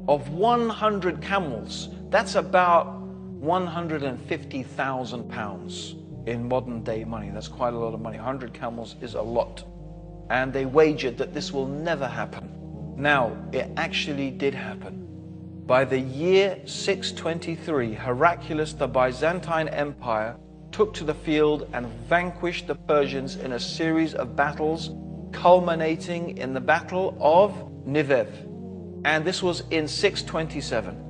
of 0.08 0.30
100 0.30 1.22
camels 1.22 1.90
that's 2.10 2.36
about 2.36 3.02
150,000 3.02 5.30
pounds 5.30 5.96
in 6.26 6.48
modern 6.48 6.84
day 6.84 7.04
money. 7.04 7.30
That's 7.30 7.48
quite 7.48 7.74
a 7.74 7.78
lot 7.78 7.94
of 7.94 8.02
money. 8.02 8.18
100 8.18 8.54
camels 8.54 8.96
is 9.02 9.16
a 9.16 9.22
lot. 9.22 9.64
And 10.30 10.52
they 10.52 10.66
wagered 10.66 11.18
that 11.18 11.34
this 11.34 11.52
will 11.52 11.68
never 11.68 12.08
happen. 12.08 12.52
Now, 12.98 13.38
it 13.52 13.70
actually 13.78 14.32
did 14.32 14.54
happen. 14.54 15.04
By 15.68 15.86
the 15.86 16.00
year 16.00 16.60
623, 16.66 17.94
Heraclius, 17.94 18.74
the 18.74 18.88
Byzantine 18.88 19.68
Empire, 19.68 20.38
took 20.72 20.94
to 20.96 21.04
the 21.04 21.14
field 21.14 21.68
and 21.74 21.88
vanquished 22.08 22.68
the 22.68 22.76
Persians 22.76 23.38
in 23.38 23.54
a 23.54 23.60
series 23.60 24.14
of 24.14 24.36
battles, 24.36 24.92
culminating 25.32 26.38
in 26.38 26.54
the 26.54 26.60
Battle 26.60 27.18
of 27.20 27.72
Nineveh. 27.86 28.28
And 29.06 29.26
this 29.26 29.44
was 29.44 29.64
in 29.72 29.88
627. 29.88 31.05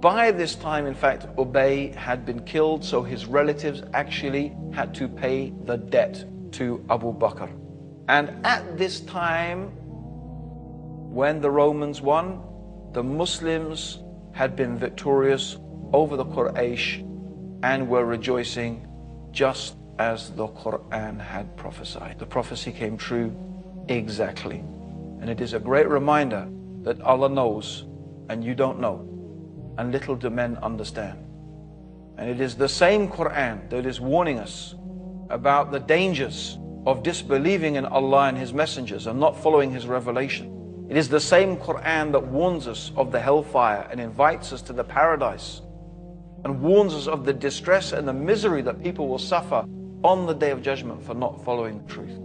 By 0.00 0.30
this 0.30 0.54
time, 0.54 0.86
in 0.86 0.94
fact, 0.94 1.26
Ubay 1.36 1.92
had 1.92 2.24
been 2.24 2.44
killed, 2.44 2.84
so 2.84 3.02
his 3.02 3.26
relatives 3.26 3.82
actually 3.94 4.56
had 4.72 4.94
to 4.94 5.08
pay 5.08 5.52
the 5.64 5.76
debt 5.76 6.24
to 6.52 6.84
Abu 6.88 7.12
Bakr. 7.12 7.50
And 8.06 8.30
at 8.46 8.78
this 8.78 9.00
time, 9.00 9.72
when 11.12 11.40
the 11.40 11.50
Romans 11.50 12.00
won, 12.00 12.40
the 12.92 13.02
Muslims 13.02 13.98
had 14.30 14.54
been 14.54 14.78
victorious 14.78 15.56
over 15.92 16.16
the 16.16 16.26
Quraysh 16.26 17.02
and 17.64 17.88
were 17.88 18.04
rejoicing 18.04 18.86
just 19.32 19.74
as 19.98 20.30
the 20.30 20.46
Quran 20.46 21.18
had 21.18 21.56
prophesied. 21.56 22.20
The 22.20 22.26
prophecy 22.26 22.70
came 22.70 22.96
true 22.96 23.34
exactly. 23.88 24.60
And 25.20 25.28
it 25.28 25.40
is 25.40 25.54
a 25.54 25.58
great 25.58 25.88
reminder 25.88 26.48
that 26.82 27.00
Allah 27.00 27.28
knows 27.28 27.84
and 28.28 28.44
you 28.44 28.54
don't 28.54 28.78
know 28.78 29.17
and 29.78 29.92
little 29.92 30.16
do 30.16 30.28
men 30.28 30.58
understand. 30.58 31.18
And 32.18 32.28
it 32.28 32.40
is 32.40 32.56
the 32.56 32.68
same 32.68 33.08
Quran 33.08 33.70
that 33.70 33.86
is 33.86 34.00
warning 34.00 34.38
us 34.38 34.74
about 35.30 35.70
the 35.70 35.78
dangers 35.78 36.58
of 36.84 37.02
disbelieving 37.02 37.76
in 37.76 37.86
Allah 37.86 38.28
and 38.28 38.36
His 38.36 38.52
messengers 38.52 39.06
and 39.06 39.20
not 39.20 39.40
following 39.40 39.72
His 39.72 39.86
revelation. 39.86 40.86
It 40.90 40.96
is 40.96 41.08
the 41.08 41.20
same 41.20 41.56
Quran 41.56 42.12
that 42.12 42.26
warns 42.26 42.66
us 42.66 42.92
of 42.96 43.12
the 43.12 43.20
hellfire 43.20 43.86
and 43.90 44.00
invites 44.00 44.52
us 44.52 44.62
to 44.62 44.72
the 44.72 44.84
paradise 44.84 45.60
and 46.44 46.60
warns 46.60 46.94
us 46.94 47.06
of 47.06 47.24
the 47.24 47.32
distress 47.32 47.92
and 47.92 48.06
the 48.06 48.12
misery 48.12 48.62
that 48.62 48.82
people 48.82 49.06
will 49.06 49.18
suffer 49.18 49.64
on 50.02 50.26
the 50.26 50.32
day 50.32 50.50
of 50.50 50.62
judgment 50.62 51.02
for 51.02 51.14
not 51.14 51.44
following 51.44 51.84
the 51.84 51.92
truth. 51.92 52.18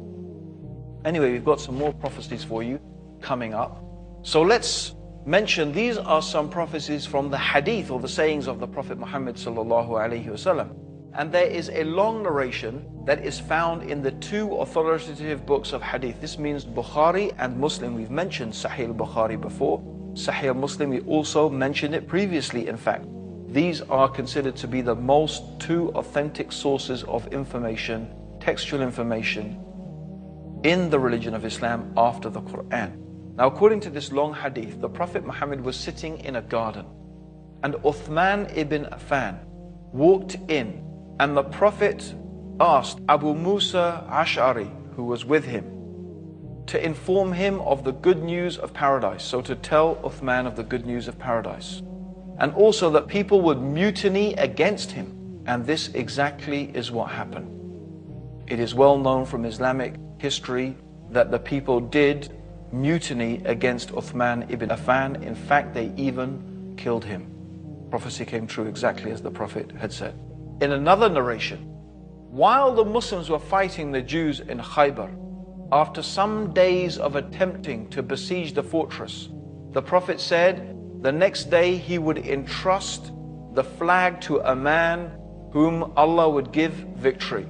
Anyway, 1.05 1.31
we've 1.31 1.45
got 1.45 1.60
some 1.60 1.75
more 1.75 1.93
prophecies 1.93 2.43
for 2.43 2.63
you 2.63 2.79
coming 3.22 3.53
up. 3.53 3.83
So 4.22 4.41
let's 4.41 4.95
mentioned, 5.25 5.74
these 5.74 5.98
are 5.98 6.22
some 6.22 6.50
prophecies 6.50 7.06
from 7.06 7.30
the 7.30 7.38
hadith 7.38 7.92
or 7.92 8.00
the 8.00 8.08
sayings 8.08 8.48
of 8.48 8.60
the 8.60 8.68
Prophet 8.68 8.98
Muhammad 8.98 9.36
sallallahu 9.36 9.89
alaihi 9.89 10.25
wasallam. 10.25 10.75
And 11.15 11.32
there 11.32 11.46
is 11.46 11.70
a 11.70 11.84
long 11.84 12.24
narration 12.24 12.86
that 13.06 13.24
is 13.24 13.39
found 13.39 13.84
in 13.84 14.01
the 14.01 14.12
two 14.12 14.56
authoritative 14.56 15.46
books 15.46 15.72
of 15.72 15.82
hadith. 15.82 16.20
This 16.20 16.39
means 16.39 16.65
Bukhari 16.65 17.34
and 17.38 17.58
Muslim. 17.58 17.96
We've 17.96 18.10
mentioned 18.10 18.53
Sahih 18.53 18.96
Bukhari 18.96 19.39
before. 19.39 19.80
Sahih 20.13 20.56
Muslim, 20.56 20.89
we 20.89 21.01
also 21.01 21.50
mentioned 21.50 21.94
it 21.94 22.08
previously, 22.08 22.68
in 22.68 22.77
fact. 22.77 23.06
These 23.48 23.82
are 23.82 24.10
considered 24.10 24.56
to 24.58 24.68
be 24.68 24.82
the 24.82 24.96
most 24.96 25.44
two 25.60 25.92
authentic 25.92 26.51
sources 26.51 27.03
of 27.03 27.27
information, 27.32 28.12
textual 28.39 28.82
information, 28.82 29.63
in 30.63 30.89
the 30.89 31.00
religion 31.00 31.36
of 31.36 31.46
Islam 31.46 31.94
after 31.96 32.30
the 32.30 32.42
Quran. 32.42 33.02
Now, 33.35 33.47
according 33.47 33.79
to 33.81 33.89
this 33.89 34.11
long 34.11 34.35
hadith, 34.35 34.79
the 34.79 34.89
Prophet 34.89 35.25
Muhammad 35.25 35.61
was 35.61 35.75
sitting 35.75 36.19
in 36.19 36.35
a 36.35 36.41
garden, 36.41 36.85
and 37.63 37.73
Uthman 37.75 38.55
ibn 38.55 38.85
Affan 38.85 39.39
walked 39.91 40.35
in, 40.49 40.83
and 41.19 41.35
the 41.35 41.43
Prophet 41.43 42.13
asked 42.59 42.99
Abu 43.09 43.33
Musa 43.33 44.05
Ash'ari, 44.07 44.69
who 44.95 45.05
was 45.05 45.25
with 45.25 45.45
him, 45.45 45.65
to 46.67 46.83
inform 46.83 47.33
him 47.33 47.59
of 47.61 47.83
the 47.83 47.91
good 47.91 48.23
news 48.23 48.59
of 48.59 48.71
paradise. 48.71 49.23
So, 49.23 49.41
to 49.41 49.55
tell 49.55 49.95
Uthman 49.95 50.45
of 50.45 50.55
the 50.55 50.63
good 50.63 50.85
news 50.85 51.07
of 51.07 51.17
paradise. 51.17 51.81
And 52.37 52.53
also 52.53 52.91
that 52.91 53.07
people 53.07 53.41
would 53.41 53.61
mutiny 53.61 54.33
against 54.35 54.91
him. 54.91 55.41
And 55.45 55.65
this 55.65 55.89
exactly 55.89 56.71
is 56.73 56.91
what 56.91 57.09
happened. 57.09 57.49
It 58.47 58.59
is 58.59 58.75
well 58.75 58.97
known 58.97 59.25
from 59.25 59.45
Islamic 59.45 59.95
history 60.19 60.75
that 61.09 61.31
the 61.31 61.39
people 61.39 61.79
did 61.79 62.31
mutiny 62.74 63.42
against 63.46 63.89
Uthman 63.89 64.50
ibn 64.51 64.70
Affan. 64.70 65.22
In 65.24 65.36
fact, 65.36 65.74
they 65.74 65.94
even 65.96 66.74
killed 66.75 67.06
him. 67.06 67.30
Prophecy 67.89 68.25
came 68.25 68.48
true 68.48 68.65
exactly 68.65 69.12
as 69.12 69.22
the 69.22 69.32
Prophet 69.32 69.72
had 69.72 69.94
said. 69.94 70.15
In 70.62 70.72
another 70.72 71.08
narration, 71.08 71.60
while 72.32 72.74
the 72.74 72.84
Muslims 72.84 73.30
were 73.30 73.39
fighting 73.39 73.92
the 73.92 74.01
Jews 74.01 74.39
in 74.39 74.58
Khaybar, 74.58 75.12
after 75.72 76.01
some 76.01 76.53
days 76.53 76.98
of 76.98 77.15
attempting 77.15 77.89
to 77.92 78.01
besiege 78.01 78.53
the 78.53 78.63
fortress, 78.63 79.30
the 79.72 79.82
Prophet 79.82 80.20
said 80.20 80.75
the 81.01 81.12
next 81.12 81.51
day 81.51 81.77
he 81.77 82.00
would 82.00 82.18
entrust 82.18 83.12
the 83.53 83.63
flag 83.63 84.20
to 84.22 84.39
a 84.39 84.56
man 84.56 85.12
whom 85.51 85.94
Allah 85.96 86.30
would 86.30 86.51
give 86.51 86.74
victory. 86.74 87.46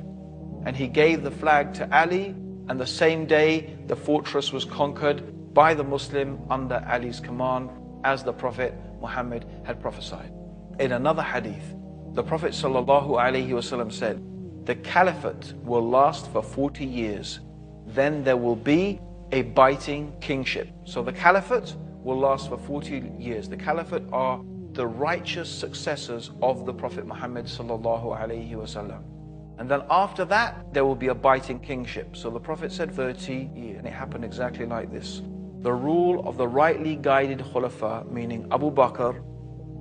And 0.65 0.75
he 0.75 0.87
gave 0.87 1.23
the 1.23 1.31
flag 1.31 1.73
to 1.75 1.97
Ali, 1.97 2.35
and 2.69 2.79
the 2.79 2.87
same 2.87 3.25
day 3.25 3.75
the 3.87 3.95
fortress 3.95 4.51
was 4.51 4.65
conquered 4.65 5.53
by 5.53 5.73
the 5.73 5.83
Muslim 5.83 6.39
under 6.49 6.83
Ali's 6.87 7.19
command, 7.19 7.69
as 8.03 8.23
the 8.23 8.33
Prophet 8.33 8.73
Muhammad 9.01 9.45
had 9.63 9.79
prophesied. 9.79 10.31
In 10.79 10.93
another 10.93 11.21
hadith, 11.21 11.75
the 12.13 12.23
Prophet 12.23 12.53
ﷺ 12.53 13.91
said, 13.91 14.65
The 14.65 14.75
caliphate 14.75 15.53
will 15.63 15.87
last 15.87 16.31
for 16.31 16.41
40 16.41 16.85
years. 16.85 17.39
Then 17.87 18.23
there 18.23 18.37
will 18.37 18.55
be 18.55 18.99
a 19.31 19.41
biting 19.41 20.13
kingship. 20.21 20.69
So 20.85 21.03
the 21.03 21.13
caliphate 21.13 21.75
will 22.03 22.19
last 22.19 22.49
for 22.49 22.57
40 22.57 23.11
years. 23.17 23.49
The 23.49 23.57
caliphate 23.57 24.03
are 24.11 24.41
the 24.73 24.87
righteous 24.87 25.49
successors 25.49 26.31
of 26.41 26.65
the 26.65 26.73
Prophet 26.73 27.05
Muhammad 27.05 27.45
ﷺ. 27.45 29.12
And 29.57 29.69
then 29.69 29.83
after 29.89 30.25
that, 30.25 30.73
there 30.73 30.85
will 30.85 30.95
be 30.95 31.07
a 31.07 31.15
biting 31.15 31.59
kingship. 31.59 32.15
So 32.15 32.29
the 32.29 32.39
Prophet 32.39 32.71
said 32.71 32.93
30 32.93 33.49
years, 33.55 33.77
and 33.77 33.87
it 33.87 33.93
happened 33.93 34.25
exactly 34.25 34.65
like 34.65 34.91
this. 34.91 35.21
The 35.61 35.71
rule 35.71 36.27
of 36.27 36.37
the 36.37 36.47
rightly 36.47 36.95
guided 36.95 37.39
khulafa, 37.39 38.11
meaning 38.11 38.47
Abu 38.51 38.71
Bakr, 38.71 39.23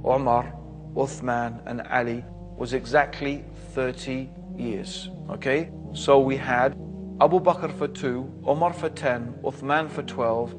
Omar, 0.04 0.52
Uthman 0.94 1.60
and 1.66 1.80
Ali 1.90 2.24
was 2.56 2.74
exactly 2.74 3.44
30 3.74 4.28
years. 4.56 5.10
Okay? 5.30 5.70
So 5.94 6.20
we 6.20 6.36
had 6.36 6.72
Abu 7.20 7.40
Bakr 7.40 7.76
for 7.76 7.88
two, 7.88 8.32
Omar 8.44 8.72
for 8.72 8.90
10, 8.90 9.40
Uthman 9.42 9.90
for 9.90 10.02
12, 10.02 10.54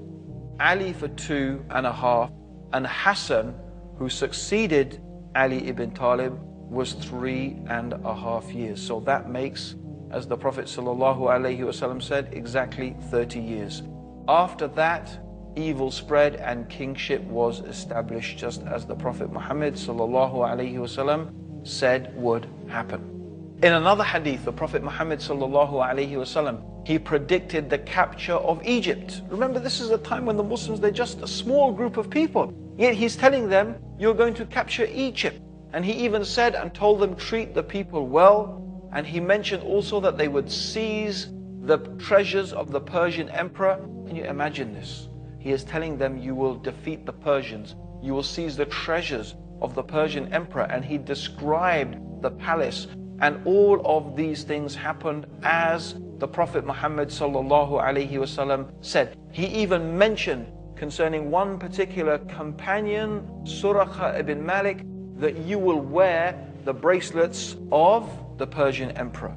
Ali 0.60 0.93
for 0.93 1.08
two 1.10 1.63
and 1.70 1.86
a 1.86 1.93
half, 1.93 2.32
and 2.74 2.88
Hassan, 2.88 3.55
who 3.98 4.10
succeeded 4.10 5.01
Ali 5.36 5.67
ibn 5.67 5.91
Talib, 5.91 6.39
was 6.74 6.94
three 6.94 7.58
and 7.70 7.94
a 7.94 8.15
half 8.15 8.51
years. 8.51 8.82
So 8.82 9.00
that 9.01 9.30
makes, 9.30 9.75
as 10.12 10.27
the 10.27 10.36
Prophet 10.36 10.65
ﷺ 10.65 12.03
said, 12.03 12.30
exactly 12.34 12.96
30 13.10 13.39
years. 13.39 13.84
After 14.27 14.68
that, 14.70 15.20
evil 15.56 15.92
spread 15.92 16.36
and 16.38 16.68
kingship 16.70 17.22
was 17.24 17.60
established 17.62 18.38
just 18.38 18.63
as 18.63 18.86
the 18.86 18.96
Prophet 18.96 19.32
Muhammad 19.32 19.75
wasallam 19.75 21.32
said 21.68 22.13
would 22.15 22.48
happen. 22.68 23.10
In 23.62 23.74
another 23.74 24.03
hadith, 24.03 24.44
the 24.46 24.51
Prophet 24.51 24.84
Muhammad 24.84 25.20
wasallam 25.20 26.63
he 26.86 27.00
predicted 27.00 27.70
the 27.70 27.77
capture 27.77 28.34
of 28.34 28.65
Egypt. 28.65 29.22
Remember, 29.30 29.60
this 29.60 29.80
is 29.80 29.89
a 29.92 29.98
time 30.00 30.25
when 30.25 30.36
the 30.36 30.44
Muslims, 30.44 30.82
they're 30.82 30.92
just 30.92 31.22
a 31.22 31.27
small 31.27 31.72
group 31.72 31.96
of 31.96 32.10
people. 32.10 32.53
Yet 32.77 32.96
he's 32.96 33.15
telling 33.15 33.48
them, 33.48 33.75
you're 33.98 34.13
going 34.13 34.34
to 34.34 34.46
capture 34.46 34.86
Egypt. 34.92 35.39
And 35.74 35.84
he 35.84 35.94
even 36.06 36.24
said 36.24 36.53
and 36.53 36.74
told 36.74 37.00
them, 37.00 37.15
treat 37.15 37.56
the 37.56 37.63
people 37.63 38.08
well. 38.08 38.89
And 38.94 39.08
he 39.08 39.20
mentioned 39.20 39.63
also 39.63 40.00
that 40.01 40.18
they 40.18 40.27
would 40.27 40.51
seize 40.51 41.30
the 41.63 41.80
treasures 41.98 42.53
of 42.53 42.72
the 42.72 42.80
Persian 42.80 43.30
emperor. 43.30 43.77
Can 44.06 44.15
you 44.15 44.25
imagine 44.25 44.74
this? 44.74 45.08
He 45.39 45.51
is 45.51 45.63
telling 45.63 45.98
them, 45.98 46.18
You 46.18 46.36
will 46.36 46.56
defeat 46.56 47.06
the 47.06 47.13
Persians, 47.13 47.75
you 48.01 48.13
will 48.13 48.24
seize 48.24 48.56
the 48.56 48.65
treasures 48.65 49.36
of 49.62 49.74
the 49.74 49.84
Persian 49.84 50.32
emperor. 50.32 50.68
And 50.70 50.86
he 50.86 50.98
described 50.98 51.98
the 52.22 52.32
palace, 52.32 52.88
and 53.19 53.41
all 53.45 53.82
of 53.86 54.15
these 54.15 54.43
things 54.43 54.76
happened 54.76 55.26
as 55.41 55.95
the 56.19 56.28
Prophet 56.28 56.65
Muhammad 56.65 57.12
said. 57.12 59.17
He 59.32 59.45
even 59.47 59.97
mentioned 59.97 60.52
concerning 60.76 61.32
one 61.32 61.58
particular 61.58 62.19
companion, 62.19 63.28
Suraqah 63.43 64.19
ibn 64.19 64.45
Malik, 64.45 64.86
that 65.23 65.38
you 65.38 65.57
will 65.57 65.79
wear 65.79 66.38
the 66.65 66.73
bracelets 66.73 67.55
of 67.71 68.09
the 68.38 68.45
Persian 68.45 68.91
emperor. 68.91 69.33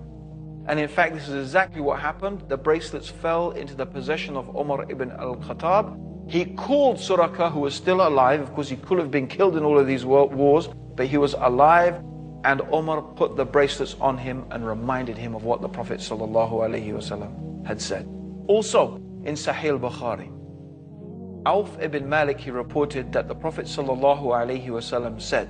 And 0.66 0.81
in 0.81 0.88
fact, 0.88 1.14
this 1.14 1.29
is 1.29 1.35
exactly 1.35 1.81
what 1.81 2.01
happened. 2.01 2.42
The 2.49 2.57
bracelets 2.57 3.09
fell 3.09 3.53
into 3.53 3.77
the 3.77 3.87
possession 3.87 4.37
of 4.37 4.49
Umar 4.49 4.85
ibn 4.90 5.12
al-Khattab. 5.12 6.29
He 6.29 6.44
called 6.44 6.96
Suraka, 6.96 7.53
who 7.53 7.61
was 7.61 7.72
still 7.72 8.01
alive. 8.05 8.40
Of 8.40 8.53
course, 8.53 8.68
he 8.68 8.75
could 8.75 8.99
have 8.99 9.12
been 9.12 9.29
killed 9.29 9.57
in 9.57 9.62
all 9.62 9.79
of 9.79 9.87
these 9.87 10.05
wars, 10.05 10.68
but 10.96 11.07
he 11.07 11.18
was 11.18 11.35
alive. 11.35 12.03
And 12.42 12.62
Umar 12.75 13.01
put 13.01 13.37
the 13.37 13.44
bracelets 13.44 13.94
on 14.01 14.18
him 14.18 14.44
and 14.51 14.66
reminded 14.66 15.16
him 15.16 15.37
of 15.37 15.44
what 15.44 15.61
the 15.61 15.68
Prophet 15.68 16.01
ﷺ 16.01 17.64
had 17.64 17.81
said. 17.81 18.09
Also, 18.49 18.96
in 19.22 19.37
Sahih 19.37 19.79
Bukhari, 19.79 20.33
Auf 21.46 21.79
ibn 21.81 22.09
Malik, 22.09 22.40
he 22.40 22.51
reported 22.51 23.12
that 23.12 23.29
the 23.29 23.37
Prophet 23.37 23.66
ﷺ 23.66 25.22
said, 25.22 25.49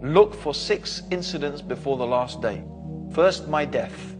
Look 0.00 0.32
for 0.32 0.54
six 0.54 1.02
incidents 1.10 1.60
before 1.60 1.96
the 1.96 2.06
last 2.06 2.40
day. 2.40 2.62
First, 3.12 3.48
my 3.48 3.64
death. 3.64 4.14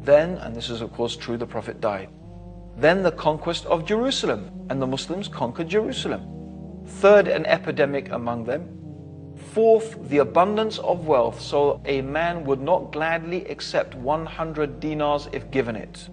Then, 0.00 0.38
and 0.38 0.56
this 0.56 0.70
is 0.70 0.80
of 0.80 0.92
course 0.94 1.14
true, 1.14 1.36
the 1.36 1.46
Prophet 1.46 1.80
died. 1.80 2.08
Then 2.78 3.02
the 3.02 3.12
conquest 3.12 3.66
of 3.66 3.84
Jerusalem, 3.84 4.50
and 4.70 4.80
the 4.80 4.86
Muslims 4.86 5.28
conquered 5.28 5.68
Jerusalem. 5.68 6.84
Third, 6.86 7.28
an 7.28 7.44
epidemic 7.44 8.10
among 8.12 8.44
them. 8.44 8.78
Fourth, 9.52 10.08
the 10.08 10.18
abundance 10.18 10.78
of 10.78 11.06
wealth, 11.06 11.38
so 11.38 11.82
a 11.84 12.00
man 12.00 12.42
would 12.44 12.62
not 12.62 12.92
gladly 12.92 13.44
accept 13.48 13.94
100 13.94 14.80
dinars 14.80 15.28
if 15.32 15.50
given 15.50 15.76
it. 15.76 16.08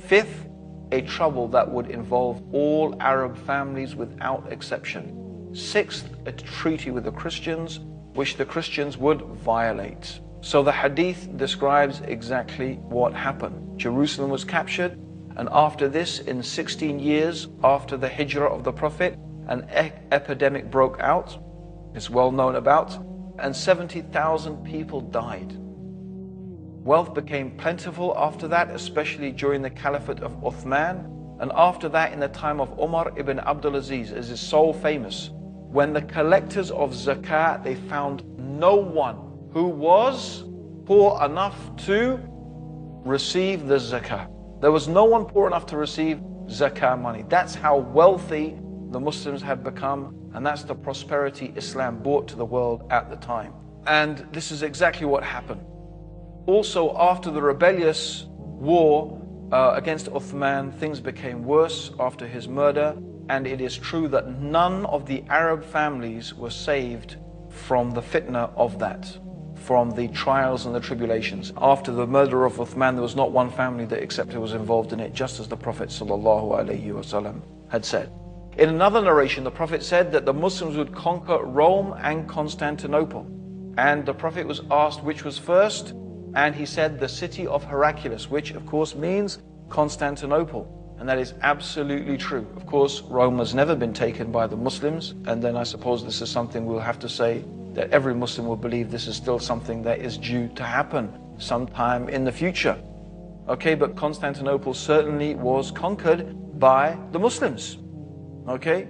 Fifth, 0.00 0.48
a 0.90 1.00
trouble 1.02 1.46
that 1.46 1.70
would 1.70 1.88
involve 1.88 2.42
all 2.52 2.96
Arab 3.00 3.36
families 3.36 3.94
without 3.94 4.52
exception. 4.52 5.54
Sixth, 5.54 6.08
a 6.26 6.32
treaty 6.32 6.90
with 6.90 7.04
the 7.04 7.12
Christians, 7.12 7.78
which 8.20 8.36
the 8.36 8.44
Christians 8.44 8.98
would 8.98 9.22
violate. 9.22 10.20
So 10.42 10.62
the 10.62 10.72
hadith 10.72 11.38
describes 11.38 12.02
exactly 12.02 12.74
what 12.74 13.14
happened. 13.14 13.80
Jerusalem 13.80 14.28
was 14.28 14.44
captured, 14.44 14.92
and 15.38 15.48
after 15.50 15.88
this, 15.88 16.18
in 16.18 16.42
16 16.42 16.98
years 16.98 17.48
after 17.64 17.96
the 17.96 18.10
hijrah 18.10 18.54
of 18.54 18.62
the 18.62 18.72
Prophet, 18.72 19.18
an 19.48 19.66
e- 19.70 19.90
epidemic 20.12 20.70
broke 20.70 21.00
out. 21.00 21.42
It's 21.94 22.10
well 22.10 22.30
known 22.30 22.56
about, 22.56 22.94
and 23.38 23.56
70,000 23.56 24.64
people 24.66 25.00
died. 25.00 25.56
Wealth 26.84 27.14
became 27.14 27.56
plentiful 27.56 28.12
after 28.18 28.46
that, 28.48 28.68
especially 28.68 29.32
during 29.32 29.62
the 29.62 29.70
caliphate 29.70 30.20
of 30.20 30.32
Uthman, 30.42 31.06
and 31.40 31.50
after 31.54 31.88
that, 31.88 32.12
in 32.12 32.20
the 32.20 32.28
time 32.28 32.60
of 32.60 32.78
Umar 32.78 33.14
ibn 33.16 33.38
Abdulaziz, 33.38 34.12
as 34.12 34.28
is 34.28 34.40
so 34.40 34.74
famous. 34.74 35.30
When 35.70 35.92
the 35.92 36.02
collectors 36.02 36.72
of 36.72 36.90
zakat 36.90 37.62
they 37.62 37.76
found 37.76 38.24
no 38.36 38.74
one 38.74 39.16
who 39.52 39.68
was 39.68 40.42
poor 40.84 41.24
enough 41.24 41.56
to 41.86 42.18
receive 43.04 43.68
the 43.68 43.76
zakat. 43.76 44.28
There 44.60 44.72
was 44.72 44.88
no 44.88 45.04
one 45.04 45.26
poor 45.26 45.46
enough 45.46 45.66
to 45.66 45.76
receive 45.76 46.18
zakat 46.46 47.00
money. 47.00 47.24
That's 47.28 47.54
how 47.54 47.76
wealthy 47.78 48.58
the 48.90 48.98
Muslims 48.98 49.42
had 49.42 49.62
become, 49.62 50.30
and 50.34 50.44
that's 50.44 50.64
the 50.64 50.74
prosperity 50.74 51.52
Islam 51.54 52.02
brought 52.02 52.26
to 52.28 52.36
the 52.36 52.44
world 52.44 52.82
at 52.90 53.08
the 53.08 53.16
time. 53.16 53.54
And 53.86 54.26
this 54.32 54.50
is 54.50 54.62
exactly 54.64 55.06
what 55.06 55.22
happened. 55.22 55.64
Also, 56.46 56.96
after 56.98 57.30
the 57.30 57.40
rebellious 57.40 58.26
war 58.28 59.22
uh, 59.52 59.74
against 59.76 60.06
Uthman, 60.06 60.76
things 60.78 60.98
became 60.98 61.44
worse 61.44 61.92
after 62.00 62.26
his 62.26 62.48
murder, 62.48 62.96
and 63.30 63.46
it 63.46 63.60
is 63.60 63.78
true 63.78 64.08
that 64.08 64.40
none 64.40 64.84
of 64.86 65.06
the 65.06 65.22
Arab 65.28 65.64
families 65.64 66.34
were 66.34 66.50
saved 66.50 67.16
from 67.48 67.92
the 67.92 68.02
fitna 68.02 68.50
of 68.56 68.78
that 68.80 69.18
from 69.54 69.90
the 69.90 70.08
trials 70.08 70.66
and 70.66 70.74
the 70.74 70.80
tribulations. 70.80 71.52
After 71.58 71.92
the 71.92 72.06
murder 72.06 72.46
of 72.46 72.54
Uthman, 72.54 72.94
there 72.94 73.02
was 73.02 73.14
not 73.14 73.30
one 73.30 73.50
family 73.50 73.84
that 73.84 74.02
except 74.02 74.34
was 74.34 74.54
involved 74.54 74.92
in 74.92 75.00
it, 75.00 75.12
just 75.12 75.38
as 75.38 75.48
the 75.48 75.56
Prophet 75.56 75.90
ﷺ 75.90 77.42
had 77.68 77.84
said. 77.84 78.10
In 78.56 78.70
another 78.70 79.02
narration, 79.02 79.44
the 79.44 79.50
Prophet 79.50 79.84
said 79.84 80.10
that 80.12 80.24
the 80.24 80.32
Muslims 80.32 80.76
would 80.76 80.94
conquer 80.94 81.44
Rome 81.44 81.94
and 82.02 82.26
Constantinople. 82.28 83.26
And 83.76 84.04
the 84.04 84.14
Prophet 84.14 84.46
was 84.46 84.62
asked 84.70 85.04
which 85.04 85.24
was 85.24 85.38
first, 85.38 85.94
and 86.34 86.54
he 86.54 86.66
said 86.66 86.98
the 86.98 87.08
city 87.08 87.46
of 87.46 87.62
Heraclius, 87.62 88.30
which 88.30 88.52
of 88.52 88.66
course 88.66 88.94
means 88.94 89.38
Constantinople. 89.68 90.79
And 91.00 91.08
that 91.08 91.18
is 91.18 91.32
absolutely 91.40 92.18
true. 92.18 92.46
Of 92.56 92.66
course, 92.66 93.00
Rome 93.00 93.38
has 93.38 93.54
never 93.54 93.74
been 93.74 93.94
taken 93.94 94.30
by 94.30 94.46
the 94.46 94.56
Muslims, 94.56 95.14
and 95.26 95.42
then 95.42 95.56
I 95.56 95.62
suppose 95.62 96.04
this 96.04 96.20
is 96.20 96.28
something 96.28 96.66
we'll 96.66 96.78
have 96.78 96.98
to 96.98 97.08
say 97.08 97.42
that 97.72 97.90
every 97.90 98.14
Muslim 98.14 98.46
will 98.46 98.54
believe 98.54 98.90
this 98.90 99.06
is 99.06 99.16
still 99.16 99.38
something 99.38 99.82
that 99.84 100.00
is 100.00 100.18
due 100.18 100.48
to 100.48 100.62
happen 100.62 101.10
sometime 101.38 102.10
in 102.10 102.22
the 102.22 102.30
future. 102.30 102.76
Okay, 103.48 103.74
but 103.74 103.96
Constantinople 103.96 104.74
certainly 104.74 105.34
was 105.36 105.70
conquered 105.70 106.60
by 106.60 106.98
the 107.12 107.18
Muslims. 107.18 107.78
Okay? 108.46 108.88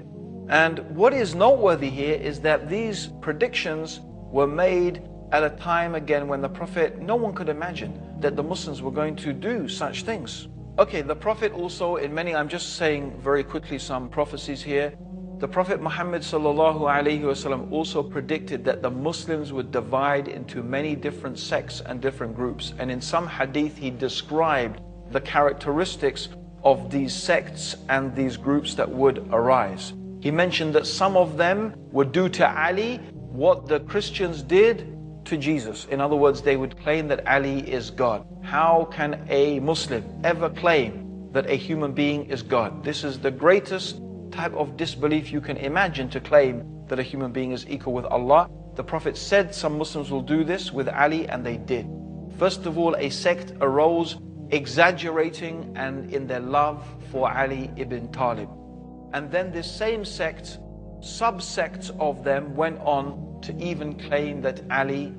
And 0.48 0.80
what 0.96 1.14
is 1.14 1.36
noteworthy 1.36 1.90
here 1.90 2.16
is 2.16 2.40
that 2.40 2.68
these 2.68 3.06
predictions 3.20 4.00
were 4.02 4.48
made 4.48 5.08
at 5.30 5.44
a 5.44 5.50
time 5.50 5.94
again 5.94 6.26
when 6.26 6.40
the 6.40 6.48
Prophet, 6.48 6.98
no 6.98 7.14
one 7.14 7.34
could 7.34 7.48
imagine 7.48 8.18
that 8.18 8.34
the 8.34 8.42
Muslims 8.42 8.82
were 8.82 8.90
going 8.90 9.14
to 9.14 9.32
do 9.32 9.68
such 9.68 10.02
things. 10.02 10.48
Okay, 10.80 11.02
the 11.02 11.14
Prophet 11.14 11.52
also, 11.52 11.96
in 11.96 12.14
many, 12.14 12.34
I'm 12.34 12.48
just 12.48 12.76
saying 12.76 13.20
very 13.20 13.44
quickly 13.44 13.78
some 13.78 14.08
prophecies 14.08 14.62
here. 14.62 14.94
The 15.36 15.46
Prophet 15.46 15.82
Muhammad 15.82 16.24
also 17.70 18.02
predicted 18.02 18.64
that 18.64 18.80
the 18.80 18.90
Muslims 18.90 19.52
would 19.52 19.70
divide 19.72 20.28
into 20.28 20.62
many 20.62 20.96
different 20.96 21.38
sects 21.38 21.82
and 21.82 22.00
different 22.00 22.34
groups. 22.34 22.72
And 22.78 22.90
in 22.90 23.02
some 23.02 23.28
hadith, 23.28 23.76
he 23.76 23.90
described 23.90 24.80
the 25.10 25.20
characteristics 25.20 26.30
of 26.64 26.90
these 26.90 27.14
sects 27.14 27.76
and 27.90 28.16
these 28.16 28.38
groups 28.38 28.74
that 28.76 28.88
would 28.88 29.28
arise. 29.32 29.92
He 30.20 30.30
mentioned 30.30 30.74
that 30.76 30.86
some 30.86 31.14
of 31.14 31.36
them 31.36 31.74
would 31.92 32.10
do 32.10 32.26
to 32.30 32.58
Ali 32.58 32.96
what 33.12 33.66
the 33.66 33.80
Christians 33.80 34.42
did 34.42 34.96
to 35.30 35.36
Jesus. 35.36 35.86
In 35.86 36.00
other 36.00 36.16
words, 36.16 36.42
they 36.42 36.56
would 36.56 36.76
claim 36.80 37.08
that 37.08 37.26
Ali 37.26 37.60
is 37.60 37.90
God. 37.90 38.26
How 38.42 38.88
can 38.92 39.26
a 39.30 39.60
Muslim 39.60 40.04
ever 40.24 40.50
claim 40.50 41.30
that 41.32 41.48
a 41.48 41.54
human 41.54 41.92
being 41.92 42.26
is 42.26 42.42
God? 42.42 42.84
This 42.84 43.04
is 43.04 43.20
the 43.20 43.30
greatest 43.30 44.00
type 44.32 44.52
of 44.54 44.76
disbelief 44.76 45.30
you 45.30 45.40
can 45.40 45.56
imagine 45.56 46.10
to 46.10 46.20
claim 46.20 46.64
that 46.88 46.98
a 46.98 47.04
human 47.04 47.30
being 47.30 47.52
is 47.52 47.64
equal 47.68 47.92
with 47.92 48.06
Allah. 48.06 48.50
The 48.74 48.82
Prophet 48.82 49.16
said 49.16 49.54
some 49.54 49.78
Muslims 49.78 50.10
will 50.10 50.22
do 50.22 50.42
this 50.42 50.72
with 50.72 50.88
Ali, 50.88 51.28
and 51.28 51.46
they 51.46 51.58
did. 51.58 51.86
First 52.36 52.66
of 52.66 52.76
all, 52.76 52.96
a 52.96 53.08
sect 53.08 53.52
arose 53.60 54.18
exaggerating 54.50 55.72
and 55.76 56.12
in 56.12 56.26
their 56.26 56.40
love 56.40 56.84
for 57.12 57.30
Ali 57.30 57.70
ibn 57.76 58.10
Talib. 58.10 58.48
And 59.12 59.30
then 59.30 59.52
this 59.52 59.70
same 59.70 60.04
sect, 60.04 60.58
subsects 61.00 61.90
of 62.00 62.24
them 62.24 62.56
went 62.56 62.80
on 62.80 63.29
to 63.42 63.56
even 63.58 63.94
claim 63.94 64.40
that 64.42 64.60
Ali 64.70 65.12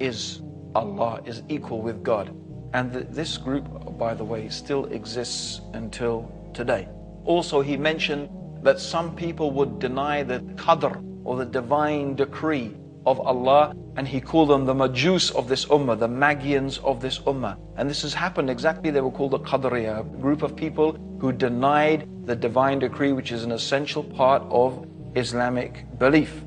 is 0.00 0.42
Allah, 0.74 1.20
is 1.24 1.42
equal 1.48 1.82
with 1.82 2.02
God. 2.02 2.34
And 2.74 2.92
this 2.92 3.36
group, 3.38 3.66
by 3.98 4.14
the 4.14 4.24
way, 4.24 4.48
still 4.48 4.84
exists 4.86 5.60
until 5.72 6.30
today. 6.52 6.88
Also, 7.24 7.60
he 7.60 7.76
mentioned 7.76 8.28
that 8.62 8.78
some 8.80 9.14
people 9.14 9.50
would 9.52 9.78
deny 9.78 10.22
the 10.22 10.40
qadr 10.56 11.02
or 11.24 11.36
the 11.36 11.46
divine 11.46 12.14
decree 12.14 12.74
of 13.06 13.20
Allah 13.20 13.74
and 13.96 14.06
he 14.06 14.20
called 14.20 14.50
them 14.50 14.64
the 14.64 14.74
Majus 14.74 15.34
of 15.34 15.48
this 15.48 15.64
ummah, 15.66 15.98
the 15.98 16.08
Magians 16.08 16.78
of 16.78 17.00
this 17.00 17.18
ummah. 17.20 17.56
And 17.76 17.90
this 17.90 18.02
has 18.02 18.14
happened 18.14 18.48
exactly, 18.48 18.90
they 18.90 19.00
were 19.00 19.10
called 19.10 19.32
the 19.32 19.40
Qadriya, 19.40 20.00
a 20.00 20.20
group 20.20 20.42
of 20.42 20.54
people 20.54 20.96
who 21.18 21.32
denied 21.32 22.08
the 22.26 22.36
divine 22.36 22.78
decree, 22.78 23.12
which 23.12 23.32
is 23.32 23.44
an 23.44 23.52
essential 23.52 24.04
part 24.04 24.42
of 24.50 24.86
Islamic 25.16 25.84
belief. 25.98 26.44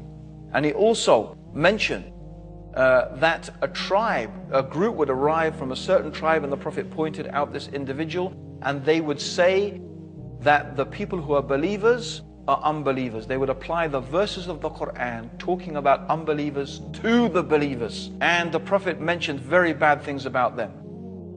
And 0.53 0.65
he 0.65 0.73
also 0.73 1.37
mentioned 1.53 2.11
uh, 2.75 3.15
that 3.17 3.49
a 3.61 3.67
tribe, 3.67 4.31
a 4.51 4.63
group 4.63 4.95
would 4.95 5.09
arrive 5.09 5.55
from 5.55 5.71
a 5.71 5.75
certain 5.75 6.11
tribe, 6.11 6.43
and 6.43 6.51
the 6.51 6.57
Prophet 6.57 6.89
pointed 6.89 7.27
out 7.27 7.51
this 7.51 7.67
individual, 7.67 8.33
and 8.61 8.83
they 8.85 9.01
would 9.01 9.19
say 9.19 9.81
that 10.39 10.75
the 10.75 10.85
people 10.85 11.21
who 11.21 11.33
are 11.33 11.41
believers 11.41 12.21
are 12.47 12.61
unbelievers. 12.63 13.27
They 13.27 13.37
would 13.37 13.49
apply 13.49 13.87
the 13.87 13.99
verses 13.99 14.47
of 14.47 14.61
the 14.61 14.69
Quran 14.69 15.37
talking 15.37 15.75
about 15.77 16.09
unbelievers 16.09 16.81
to 16.93 17.29
the 17.29 17.43
believers. 17.43 18.11
And 18.21 18.51
the 18.51 18.59
Prophet 18.59 18.99
mentioned 18.99 19.39
very 19.39 19.73
bad 19.73 20.01
things 20.01 20.25
about 20.25 20.55
them 20.55 20.71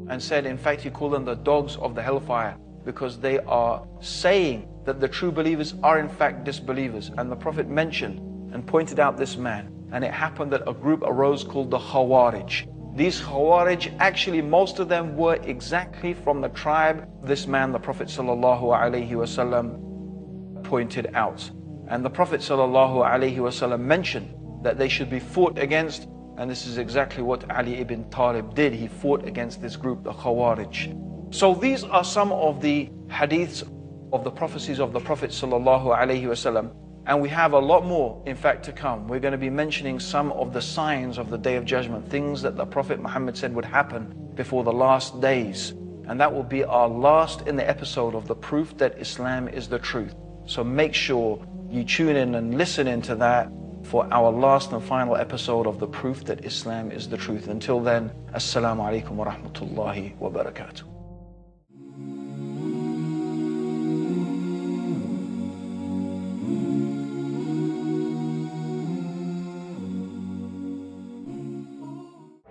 and 0.09 0.23
said, 0.23 0.47
in 0.47 0.57
fact, 0.57 0.81
he 0.83 0.91
called 0.91 1.13
them 1.13 1.25
the 1.25 1.35
dogs 1.35 1.77
of 1.77 1.95
the 1.95 2.03
hellfire 2.03 2.57
because 2.85 3.19
they 3.19 3.39
are 3.41 3.87
saying 4.01 4.69
that 4.85 5.01
the 5.01 5.09
true 5.09 5.33
believers 5.33 5.75
are 5.83 5.99
in 5.99 6.09
fact 6.09 6.45
disbelievers. 6.45 7.11
And 7.17 7.31
the 7.31 7.37
Prophet 7.37 7.69
mentioned 7.69 8.21
and 8.55 8.67
pointed 8.67 8.99
out 8.99 9.19
this 9.19 9.37
man. 9.37 9.71
And 9.93 10.03
it 10.03 10.13
happened 10.13 10.51
that 10.53 10.63
a 10.67 10.73
group 10.73 11.03
arose 11.03 11.45
called 11.45 11.71
the 11.71 11.79
Khawarij. 11.79 12.97
These 12.97 13.21
Khawarij, 13.21 13.95
actually 13.99 14.41
most 14.41 14.79
of 14.79 14.89
them 14.89 15.15
were 15.17 15.35
exactly 15.43 16.15
from 16.15 16.41
the 16.41 16.49
tribe 16.49 17.07
this 17.23 17.47
man, 17.47 17.73
the 17.73 17.79
Prophet 17.79 18.09
ﷺ, 18.09 20.65
pointed 20.65 21.11
out. 21.15 21.51
And 21.89 22.03
the 22.05 22.11
Prophet 22.11 22.41
ﷺ 22.41 23.81
mentioned 23.81 24.35
that 24.63 24.79
they 24.79 24.89
should 24.89 25.11
be 25.11 25.21
fought 25.21 25.59
against 25.59 26.09
and 26.37 26.51
this 26.51 26.67
is 26.67 26.79
exactly 26.79 27.23
what 27.23 27.49
Ali 27.51 27.77
ibn 27.77 28.11
Talib 28.11 28.55
did. 28.55 28.73
He 28.73 28.89
fought 28.89 29.25
against 29.27 29.63
this 29.63 29.77
group, 29.77 30.03
the 30.03 30.13
Khawarij. 30.13 31.33
So 31.33 31.55
these 31.55 31.85
are 31.85 32.03
some 32.03 32.33
of 32.33 32.61
the 32.61 32.91
hadiths 33.09 33.63
of 34.13 34.25
the 34.25 34.33
prophecies 34.33 34.81
of 34.81 34.93
the 34.93 34.99
Prophet 35.01 35.31
ﷺ 35.31 36.75
and 37.07 37.21
we 37.21 37.29
have 37.29 37.53
a 37.53 37.59
lot 37.59 37.85
more, 37.85 38.23
in 38.25 38.37
fact, 38.37 38.65
to 38.65 38.73
come. 38.73 39.09
We're 39.09 39.21
going 39.21 39.33
to 39.33 39.39
be 39.39 39.51
mentioning 39.51 40.01
some 40.01 40.33
of 40.33 40.53
the 40.53 40.63
signs 40.63 41.19
of 41.19 41.29
the 41.29 41.37
Day 41.37 41.57
of 41.57 41.65
Judgment, 41.65 42.09
things 42.09 42.41
that 42.43 42.57
the 42.57 42.65
Prophet 42.65 43.01
Muhammad 43.01 43.37
said 43.37 43.55
would 43.55 43.65
happen 43.65 44.33
before 44.35 44.65
the 44.65 44.73
last 44.73 45.21
days. 45.21 45.75
And 46.07 46.19
that 46.21 46.33
will 46.33 46.43
be 46.43 46.65
our 46.65 46.89
last 46.89 47.47
in 47.47 47.57
the 47.57 47.69
episode 47.69 48.15
of 48.15 48.27
the 48.27 48.35
proof 48.35 48.77
that 48.79 48.99
Islam 48.99 49.49
is 49.49 49.69
the 49.69 49.79
truth. 49.79 50.15
So 50.47 50.65
make 50.65 50.95
sure 50.95 51.45
you 51.71 51.85
tune 51.85 52.17
in 52.17 52.35
and 52.35 52.57
listen 52.57 52.87
into 52.87 53.15
that 53.17 53.51
for 53.83 54.09
our 54.13 54.31
last 54.31 54.73
and 54.73 54.83
final 54.83 55.17
episode 55.17 55.67
of 55.67 55.79
the 55.79 55.87
proof 55.87 56.25
that 56.25 56.45
Islam 56.45 56.91
is 56.91 57.09
the 57.09 57.19
truth. 57.19 57.49
Until 57.49 57.81
then, 57.81 58.11
Assalamu 58.33 58.81
alaikum 58.81 59.13
wa 59.13 59.27
rahmatullahi 59.27 60.17
wa 60.17 60.31
barakatuh. 60.31 60.94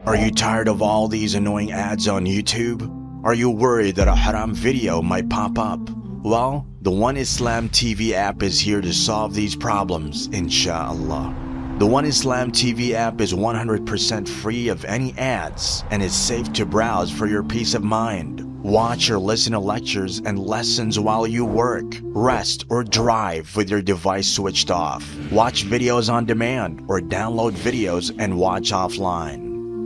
Are 0.05 0.17
you 0.17 0.31
tired 0.31 0.67
of 0.67 0.81
all 0.81 1.07
these 1.07 1.33
annoying 1.33 1.71
ads 1.71 2.09
on 2.09 2.25
YouTube? 2.25 2.91
Are 3.23 3.33
you 3.33 3.49
worried 3.49 3.95
that 3.95 4.09
a 4.09 4.15
haram 4.15 4.53
video 4.53 5.01
might 5.01 5.29
pop 5.29 5.57
up? 5.57 5.79
Well, 6.23 6.67
the 6.81 6.91
One 6.91 7.15
Islam 7.15 7.69
TV 7.69 8.11
app 8.11 8.43
is 8.43 8.59
here 8.59 8.81
to 8.81 8.91
solve 8.93 9.33
these 9.33 9.55
problems, 9.55 10.27
inshallah. 10.33 11.33
The 11.79 11.85
One 11.85 12.03
Islam 12.03 12.51
TV 12.51 12.91
app 12.91 13.21
is 13.21 13.33
100% 13.33 14.27
free 14.27 14.67
of 14.67 14.83
any 14.83 15.13
ads 15.17 15.85
and 15.89 16.03
is 16.03 16.13
safe 16.13 16.51
to 16.51 16.65
browse 16.65 17.09
for 17.09 17.25
your 17.25 17.41
peace 17.41 17.73
of 17.73 17.81
mind. 17.81 18.41
Watch 18.61 19.09
or 19.09 19.19
listen 19.19 19.53
to 19.53 19.59
lectures 19.59 20.19
and 20.19 20.37
lessons 20.37 20.99
while 20.99 21.25
you 21.25 21.45
work, 21.45 21.85
rest, 22.03 22.65
or 22.69 22.83
drive 22.83 23.55
with 23.55 23.69
your 23.69 23.81
device 23.81 24.27
switched 24.27 24.69
off. 24.69 25.09
Watch 25.31 25.65
videos 25.65 26.11
on 26.11 26.25
demand 26.25 26.83
or 26.89 26.99
download 26.99 27.53
videos 27.53 28.13
and 28.19 28.37
watch 28.37 28.71
offline. 28.71 29.42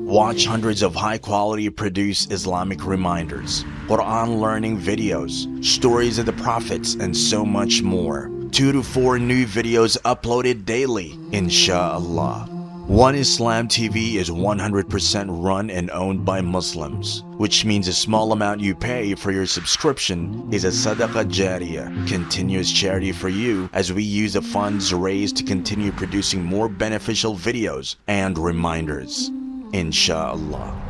Watch 0.08 0.46
hundreds 0.46 0.84
of 0.84 0.96
high 0.96 1.18
quality 1.18 1.70
produced 1.70 2.32
Islamic 2.32 2.86
reminders, 2.86 3.66
Quran 3.88 4.40
learning 4.40 4.80
videos, 4.80 5.44
stories 5.62 6.18
of 6.18 6.26
the 6.26 6.32
prophets, 6.32 6.94
and 6.94 7.16
so 7.16 7.44
much 7.44 7.82
more. 7.82 8.32
Two 8.52 8.72
to 8.72 8.84
four 8.84 9.20
new 9.20 9.46
videos 9.46 9.98
uploaded 10.04 10.64
daily, 10.64 11.20
inshallah. 11.34 12.48
One 12.88 13.16
Islam 13.16 13.68
TV 13.68 14.14
is 14.14 14.30
100% 14.30 15.44
run 15.44 15.70
and 15.70 15.92
owned 15.92 16.24
by 16.24 16.40
Muslims, 16.40 17.26
which 17.36 17.66
means 17.66 17.90
a 17.90 17.94
small 17.94 18.32
amount 18.32 18.62
you 18.62 18.76
pay 18.76 19.14
for 19.14 19.34
your 19.34 19.46
subscription 19.46 20.48
is 20.54 20.64
a 20.64 20.70
sadaqah 20.70 21.30
jariyah, 21.30 22.08
continuous 22.08 22.72
charity 22.72 23.12
for 23.12 23.28
you 23.28 23.70
as 23.74 23.92
we 23.92 24.04
use 24.04 24.32
the 24.32 24.42
funds 24.42 24.94
raised 24.94 25.36
to 25.36 25.44
continue 25.44 25.92
producing 25.92 26.46
more 26.46 26.70
beneficial 26.70 27.36
videos 27.36 27.98
and 28.08 28.38
reminders. 28.38 29.32
Inshallah. 29.74 30.84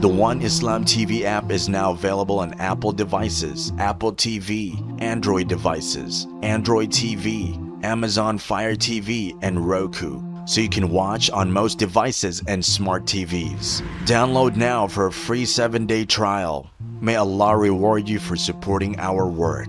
The 0.00 0.08
One 0.08 0.40
Islam 0.42 0.84
TV 0.84 1.22
app 1.22 1.50
is 1.50 1.68
now 1.68 1.92
available 1.92 2.40
on 2.40 2.54
Apple 2.54 2.92
devices, 2.92 3.72
Apple 3.78 4.12
TV, 4.12 5.00
Android 5.00 5.48
devices, 5.48 6.26
Android 6.42 6.90
TV, 6.90 7.56
Amazon 7.84 8.38
Fire 8.38 8.74
TV, 8.74 9.36
and 9.42 9.68
Roku, 9.68 10.22
so 10.46 10.60
you 10.60 10.68
can 10.68 10.90
watch 10.90 11.30
on 11.30 11.52
most 11.52 11.78
devices 11.78 12.42
and 12.48 12.64
smart 12.64 13.04
TVs. 13.04 13.82
Download 14.06 14.56
now 14.56 14.86
for 14.86 15.06
a 15.06 15.12
free 15.12 15.44
7 15.44 15.86
day 15.86 16.04
trial. 16.04 16.70
May 17.00 17.16
Allah 17.16 17.56
reward 17.56 18.08
you 18.08 18.18
for 18.18 18.36
supporting 18.36 18.98
our 18.98 19.28
work. 19.28 19.68